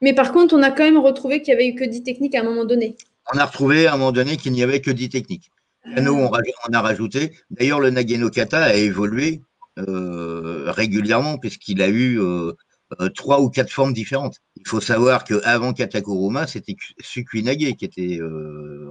Mais 0.00 0.14
par 0.14 0.32
contre, 0.32 0.54
on 0.54 0.62
a 0.62 0.70
quand 0.70 0.84
même 0.84 0.98
retrouvé 0.98 1.42
qu'il 1.42 1.54
n'y 1.54 1.60
avait 1.60 1.68
eu 1.68 1.74
que 1.74 1.84
10 1.84 2.02
techniques 2.02 2.34
à 2.34 2.40
un 2.40 2.44
moment 2.44 2.64
donné. 2.64 2.96
On 3.34 3.38
a 3.38 3.44
retrouvé 3.44 3.86
à 3.86 3.94
un 3.94 3.96
moment 3.96 4.12
donné 4.12 4.36
qu'il 4.36 4.52
n'y 4.52 4.62
avait 4.62 4.80
que 4.80 4.90
10 4.90 5.08
techniques. 5.10 5.50
Kano, 5.94 6.14
on, 6.14 6.72
a 6.72 6.80
rajouté. 6.80 7.32
D'ailleurs, 7.50 7.80
le 7.80 7.90
Nageno 7.90 8.28
Kata 8.30 8.64
a 8.64 8.74
évolué 8.74 9.40
euh, 9.78 10.70
régulièrement 10.70 11.38
puisqu'il 11.38 11.80
a 11.80 11.88
eu 11.88 12.20
euh, 12.20 12.52
euh, 13.00 13.08
trois 13.08 13.40
ou 13.40 13.48
quatre 13.48 13.70
formes 13.70 13.92
différentes. 13.92 14.36
Il 14.56 14.68
faut 14.68 14.80
savoir 14.80 15.24
qu'avant 15.24 15.72
Katakuruma, 15.72 16.46
c'était 16.46 16.76
Sukuinage 17.00 17.74
qui 17.78 17.84
était 17.84 18.20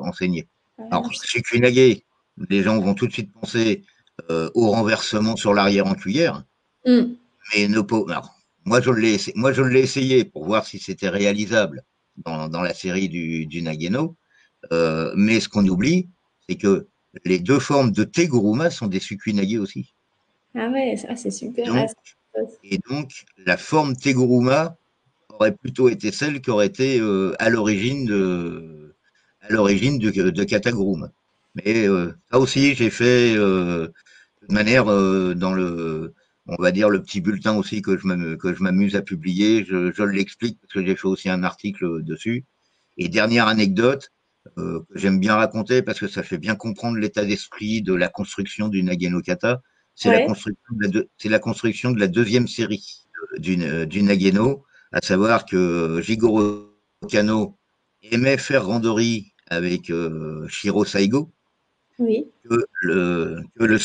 enseigné. 0.01 0.47
Alors, 0.91 1.11
Sukuinage, 1.13 2.01
les 2.49 2.63
gens 2.63 2.79
vont 2.79 2.93
tout 2.93 3.07
de 3.07 3.13
suite 3.13 3.31
penser 3.33 3.83
au 4.29 4.71
renversement 4.71 5.35
sur 5.35 5.53
l'arrière 5.53 5.87
en 5.87 5.95
cuillère. 5.95 6.43
Mm. 6.85 7.13
Mais 7.53 7.67
ne 7.67 7.81
moi, 8.65 8.81
je 8.81 8.91
l'ai, 8.91 9.17
moi, 9.35 9.51
je 9.51 9.61
l'ai 9.63 9.79
essayé 9.79 10.25
pour 10.25 10.45
voir 10.45 10.65
si 10.65 10.79
c'était 10.79 11.09
réalisable 11.09 11.83
dans, 12.17 12.49
dans, 12.49 12.61
la 12.61 12.73
série 12.73 13.09
du, 13.09 13.45
du 13.45 13.61
Nageno. 13.61 14.15
mais 15.15 15.39
ce 15.39 15.49
qu'on 15.49 15.65
oublie, 15.67 16.09
c'est 16.47 16.55
que 16.55 16.87
les 17.25 17.39
deux 17.39 17.59
formes 17.59 17.91
de 17.91 18.03
Teguruma 18.03 18.69
sont 18.69 18.87
des 18.87 18.99
Sukuinage 18.99 19.55
aussi. 19.55 19.93
Ah 20.55 20.69
ouais, 20.69 20.97
ça 20.97 21.15
c'est 21.15 21.31
super. 21.31 21.65
et 22.63 22.79
donc, 22.89 23.25
la 23.45 23.57
forme 23.57 23.95
Teguruma 23.95 24.75
aurait 25.29 25.55
plutôt 25.55 25.89
été 25.89 26.11
celle 26.11 26.41
qui 26.41 26.49
aurait 26.49 26.67
été 26.67 26.99
euh, 26.99 27.33
à 27.39 27.49
l'origine 27.49 28.05
de, 28.05 28.95
à 29.41 29.49
l'origine 29.51 29.97
de, 29.99 30.09
de 30.09 30.43
Kataguruma. 30.43 31.11
Mais 31.65 31.87
euh, 31.87 32.13
ça 32.31 32.39
aussi, 32.39 32.75
j'ai 32.75 32.89
fait 32.89 33.35
euh, 33.35 33.87
de 34.47 34.53
manière 34.53 34.85
dans 34.85 35.53
le, 35.53 36.13
on 36.47 36.61
va 36.61 36.71
dire 36.71 36.89
le 36.89 37.01
petit 37.01 37.21
bulletin 37.21 37.55
aussi 37.55 37.81
que 37.81 37.97
je 37.97 38.63
m'amuse 38.63 38.95
à 38.95 39.01
publier. 39.01 39.65
Je, 39.65 39.91
je 39.91 40.03
l'explique 40.03 40.59
parce 40.61 40.73
que 40.73 40.85
j'ai 40.85 40.95
fait 40.95 41.07
aussi 41.07 41.29
un 41.29 41.43
article 41.43 42.03
dessus. 42.03 42.45
Et 42.97 43.07
dernière 43.07 43.47
anecdote, 43.47 44.11
euh, 44.57 44.79
que 44.79 44.99
j'aime 44.99 45.19
bien 45.19 45.35
raconter 45.35 45.81
parce 45.81 45.99
que 45.99 46.07
ça 46.07 46.23
fait 46.23 46.37
bien 46.37 46.55
comprendre 46.55 46.97
l'état 46.97 47.25
d'esprit 47.25 47.81
de 47.81 47.93
la 47.93 48.07
construction 48.07 48.67
du 48.67 48.83
Nageno 48.83 49.21
Kata. 49.21 49.61
C'est 49.95 50.11
la 50.11 50.25
construction 50.25 50.75
de 50.77 51.09
la 51.23 51.29
la 51.29 51.39
construction 51.39 51.91
de 51.91 51.99
la 51.99 52.07
deuxième 52.07 52.47
série 52.47 53.03
du, 53.37 53.61
euh, 53.61 53.85
du 53.85 54.01
Nageno, 54.01 54.63
à 54.93 55.01
savoir 55.01 55.45
que 55.45 55.99
Jigoro 56.01 56.73
Kano 57.09 57.57
aimait 58.01 58.37
faire 58.37 58.65
randori 58.65 59.33
avec 59.47 59.89
euh, 59.89 60.47
Shiro 60.47 60.85
Saigo. 60.85 61.33
Oui. 61.99 62.31
Que 62.49 62.65
le, 62.81 63.43
que 63.57 63.63
le 63.65 63.77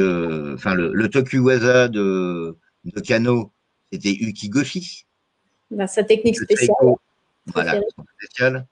euh, 0.00 0.54
enfin 0.54 0.74
le, 0.74 0.92
le 0.92 1.08
Tokuwaza 1.08 1.88
de, 1.88 2.56
de 2.84 3.00
Kano, 3.00 3.52
c'était 3.92 4.14
Ukigoshi. 4.14 5.04
Bah, 5.70 5.86
sa 5.86 6.04
technique 6.04 6.36
spéciale. 6.36 6.76
voilà, 7.46 7.80
spéciale 8.16 8.66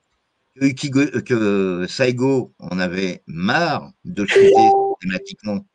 que, 0.59 1.87
Saigo 1.88 2.55
en 2.59 2.79
avait 2.79 3.22
marre 3.27 3.92
de 4.05 4.25
chuter 4.25 4.55
systématiquement 5.01 5.66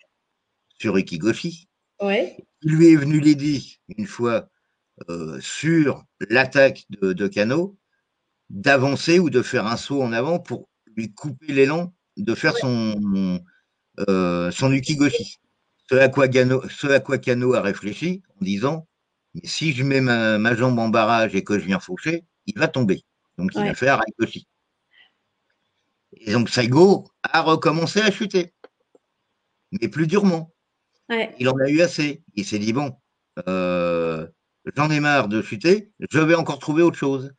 sur 0.79 0.97
Ukigoshi. 0.97 1.67
Ouais. 2.01 2.37
Il 2.61 2.73
lui 2.73 2.91
est 2.91 2.95
venu 2.95 3.19
l'idée, 3.19 3.61
une 3.97 4.07
fois, 4.07 4.49
euh, 5.09 5.39
sur 5.39 6.03
l'attaque 6.29 6.85
de, 6.89 7.13
de 7.13 7.27
Kano, 7.27 7.77
d'avancer 8.49 9.19
ou 9.19 9.29
de 9.29 9.41
faire 9.41 9.67
un 9.67 9.77
saut 9.77 10.01
en 10.01 10.13
avant 10.13 10.39
pour 10.39 10.69
lui 10.95 11.13
couper 11.13 11.53
l'élan 11.53 11.93
de 12.17 12.35
faire 12.35 12.55
son, 12.57 13.39
euh, 14.07 14.51
son 14.51 14.71
Ukigoshi. 14.71 15.39
Ce 15.89 15.95
à, 15.95 16.09
quoi 16.09 16.27
Kano, 16.27 16.61
ce 16.69 16.87
à 16.87 16.99
quoi 16.99 17.17
Kano 17.17 17.53
a 17.53 17.61
réfléchi 17.61 18.23
en 18.39 18.45
disant 18.45 18.87
mais 19.33 19.41
si 19.45 19.73
je 19.73 19.83
mets 19.83 20.01
ma, 20.01 20.55
jambe 20.55 20.77
en 20.79 20.89
barrage 20.89 21.35
et 21.35 21.43
que 21.43 21.57
je 21.57 21.65
viens 21.65 21.79
faucher, 21.79 22.25
il 22.47 22.57
va 22.57 22.67
tomber. 22.67 23.03
Donc 23.37 23.51
il 23.55 23.63
va 23.63 23.73
faire. 23.73 24.01
Et 26.13 26.33
donc 26.33 26.49
Saigo 26.49 27.05
a 27.23 27.41
recommencé 27.41 28.01
à 28.01 28.11
chuter, 28.11 28.53
mais 29.71 29.87
plus 29.87 30.07
durement. 30.07 30.53
Il 31.39 31.49
en 31.49 31.57
a 31.57 31.69
eu 31.69 31.81
assez. 31.81 32.23
Il 32.35 32.45
s'est 32.45 32.59
dit 32.59 32.73
bon, 32.73 32.95
euh, 33.47 34.27
j'en 34.75 34.89
ai 34.89 34.99
marre 34.99 35.27
de 35.27 35.41
chuter, 35.41 35.91
je 36.09 36.19
vais 36.19 36.35
encore 36.35 36.59
trouver 36.59 36.83
autre 36.83 36.97
chose. 36.97 37.33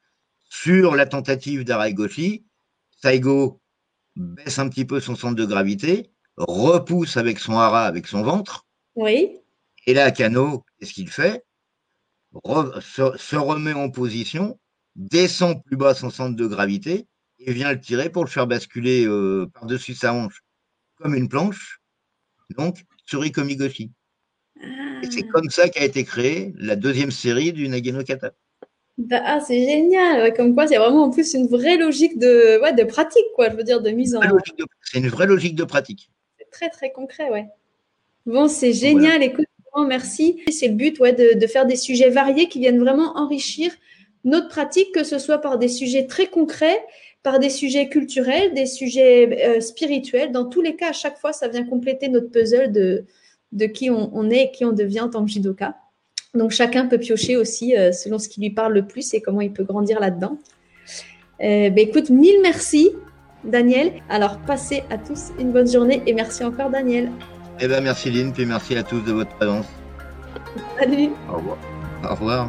Sur 0.48 0.94
la 0.94 1.06
tentative 1.06 1.64
d'Araigoshi, 1.64 2.44
Saigo 2.90 3.61
baisse 4.16 4.58
un 4.58 4.68
petit 4.68 4.84
peu 4.84 5.00
son 5.00 5.16
centre 5.16 5.36
de 5.36 5.44
gravité, 5.44 6.10
repousse 6.36 7.16
avec 7.16 7.38
son 7.38 7.58
hara, 7.58 7.86
avec 7.86 8.06
son 8.06 8.22
ventre. 8.22 8.66
Oui. 8.94 9.38
Et 9.86 9.94
là, 9.94 10.10
Kano, 10.10 10.64
qu'est-ce 10.78 10.92
qu'il 10.92 11.10
fait? 11.10 11.44
Se, 12.34 13.36
remet 13.36 13.74
en 13.74 13.90
position, 13.90 14.58
descend 14.96 15.62
plus 15.64 15.76
bas 15.76 15.94
son 15.94 16.10
centre 16.10 16.36
de 16.36 16.46
gravité 16.46 17.06
et 17.38 17.52
vient 17.52 17.72
le 17.72 17.80
tirer 17.80 18.08
pour 18.08 18.24
le 18.24 18.30
faire 18.30 18.46
basculer 18.46 19.04
euh, 19.06 19.46
par-dessus 19.52 19.94
sa 19.94 20.14
hanche 20.14 20.42
comme 20.96 21.14
une 21.14 21.28
planche, 21.28 21.80
donc 22.56 22.84
sur 23.04 23.24
Ikomigoshi. 23.24 23.90
Et 25.02 25.10
c'est 25.10 25.26
comme 25.26 25.50
ça 25.50 25.68
qu'a 25.68 25.84
été 25.84 26.04
créée 26.04 26.54
la 26.56 26.76
deuxième 26.76 27.10
série 27.10 27.52
du 27.52 27.68
Nageno 27.68 28.04
Kata. 28.04 28.32
Bah, 29.08 29.22
ah, 29.24 29.40
c'est 29.40 29.64
génial. 29.64 30.34
comme 30.34 30.54
quoi, 30.54 30.66
c'est 30.66 30.76
vraiment 30.76 31.04
en 31.04 31.10
plus 31.10 31.34
une 31.34 31.46
vraie 31.46 31.76
logique 31.76 32.18
de, 32.18 32.60
ouais, 32.60 32.72
de 32.72 32.84
pratique, 32.84 33.24
quoi. 33.34 33.50
Je 33.50 33.56
veux 33.56 33.64
dire, 33.64 33.80
de 33.80 33.90
mise 33.90 34.14
en. 34.14 34.20
C'est 34.82 34.98
une 34.98 35.08
vraie 35.08 35.26
logique 35.26 35.54
de 35.54 35.64
pratique. 35.64 36.10
C'est 36.38 36.50
très, 36.50 36.68
très 36.68 36.92
concret, 36.92 37.30
ouais. 37.30 37.46
Bon, 38.26 38.48
c'est 38.48 38.72
génial. 38.72 39.22
Écoute, 39.22 39.46
merci. 39.86 40.42
C'est 40.50 40.68
le 40.68 40.74
but, 40.74 40.98
ouais, 41.00 41.12
de, 41.12 41.38
de, 41.38 41.46
faire 41.46 41.66
des 41.66 41.76
sujets 41.76 42.10
variés 42.10 42.48
qui 42.48 42.60
viennent 42.60 42.80
vraiment 42.80 43.16
enrichir 43.16 43.72
notre 44.24 44.48
pratique, 44.48 44.92
que 44.92 45.04
ce 45.04 45.18
soit 45.18 45.38
par 45.38 45.58
des 45.58 45.68
sujets 45.68 46.06
très 46.06 46.26
concrets 46.26 46.80
par 47.22 47.38
des 47.38 47.50
sujets 47.50 47.88
culturels, 47.88 48.52
des 48.52 48.66
sujets 48.66 49.46
euh, 49.46 49.60
spirituels. 49.60 50.32
Dans 50.32 50.44
tous 50.44 50.60
les 50.60 50.76
cas, 50.76 50.90
à 50.90 50.92
chaque 50.92 51.18
fois, 51.18 51.32
ça 51.32 51.48
vient 51.48 51.64
compléter 51.64 52.08
notre 52.08 52.30
puzzle 52.30 52.72
de, 52.72 53.04
de 53.52 53.66
qui 53.66 53.90
on, 53.90 54.30
est 54.30 54.44
et 54.44 54.50
qui 54.50 54.64
on 54.64 54.72
devient 54.72 55.02
en 55.02 55.08
tant 55.08 55.24
que 55.24 55.30
judoka. 55.30 55.76
Donc 56.34 56.50
chacun 56.50 56.86
peut 56.86 56.98
piocher 56.98 57.36
aussi 57.36 57.76
euh, 57.76 57.92
selon 57.92 58.18
ce 58.18 58.26
qui 58.26 58.40
lui 58.40 58.48
parle 58.48 58.72
le 58.72 58.86
plus 58.86 59.12
et 59.12 59.20
comment 59.20 59.42
il 59.42 59.52
peut 59.52 59.64
grandir 59.64 60.00
là-dedans. 60.00 60.38
Euh, 61.42 61.68
ben, 61.68 61.78
écoute, 61.78 62.08
mille 62.08 62.40
merci 62.42 62.90
Daniel. 63.44 63.92
Alors 64.08 64.38
passez 64.38 64.82
à 64.88 64.96
tous 64.96 65.32
une 65.38 65.52
bonne 65.52 65.70
journée 65.70 66.02
et 66.06 66.14
merci 66.14 66.42
encore 66.42 66.70
Daniel. 66.70 67.10
Eh 67.60 67.68
ben 67.68 67.84
merci 67.84 68.10
Lynn, 68.10 68.32
puis 68.32 68.46
merci 68.46 68.74
à 68.76 68.82
tous 68.82 69.00
de 69.00 69.12
votre 69.12 69.34
présence. 69.36 69.66
Salut. 70.78 71.10
Au 71.30 71.36
revoir. 71.36 71.58
Au 72.02 72.14
revoir. 72.14 72.48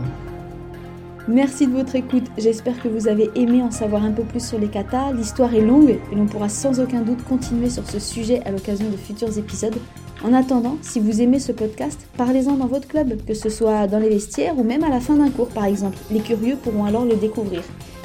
Merci 1.27 1.67
de 1.67 1.73
votre 1.73 1.95
écoute, 1.95 2.25
j'espère 2.37 2.81
que 2.81 2.87
vous 2.87 3.07
avez 3.07 3.29
aimé 3.35 3.61
en 3.61 3.71
savoir 3.71 4.03
un 4.03 4.11
peu 4.11 4.23
plus 4.23 4.45
sur 4.45 4.59
les 4.59 4.67
katas. 4.67 5.11
L'histoire 5.13 5.53
est 5.53 5.61
longue 5.61 5.99
et 6.11 6.15
l'on 6.15 6.25
pourra 6.25 6.49
sans 6.49 6.79
aucun 6.79 7.01
doute 7.01 7.23
continuer 7.23 7.69
sur 7.69 7.85
ce 7.85 7.99
sujet 7.99 8.41
à 8.45 8.51
l'occasion 8.51 8.89
de 8.89 8.97
futurs 8.97 9.37
épisodes. 9.37 9.77
En 10.23 10.31
attendant, 10.31 10.77
si 10.81 11.01
vous 11.01 11.21
aimez 11.21 11.39
ce 11.39 11.51
podcast, 11.51 12.07
parlez-en 12.15 12.53
dans 12.53 12.67
votre 12.67 12.87
club, 12.87 13.25
que 13.25 13.33
ce 13.33 13.49
soit 13.49 13.87
dans 13.87 13.99
les 13.99 14.09
vestiaires 14.09 14.57
ou 14.57 14.63
même 14.63 14.83
à 14.83 14.89
la 14.89 15.01
fin 15.01 15.15
d'un 15.15 15.29
cours 15.29 15.49
par 15.49 15.65
exemple. 15.65 15.97
Les 16.11 16.21
curieux 16.21 16.55
pourront 16.55 16.85
alors 16.85 17.03
le 17.03 17.17
découvrir. 17.17 17.61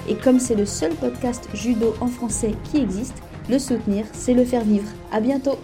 Et 0.08 0.16
comme 0.16 0.40
c'est 0.40 0.56
le 0.56 0.66
seul 0.66 0.92
podcast 0.94 1.48
judo 1.54 1.94
en 2.00 2.08
français 2.08 2.54
qui 2.64 2.78
existe, 2.78 3.14
le 3.48 3.58
soutenir, 3.58 4.04
c'est 4.12 4.34
le 4.34 4.44
faire 4.44 4.64
vivre. 4.64 4.88
À 5.12 5.20
bientôt! 5.20 5.58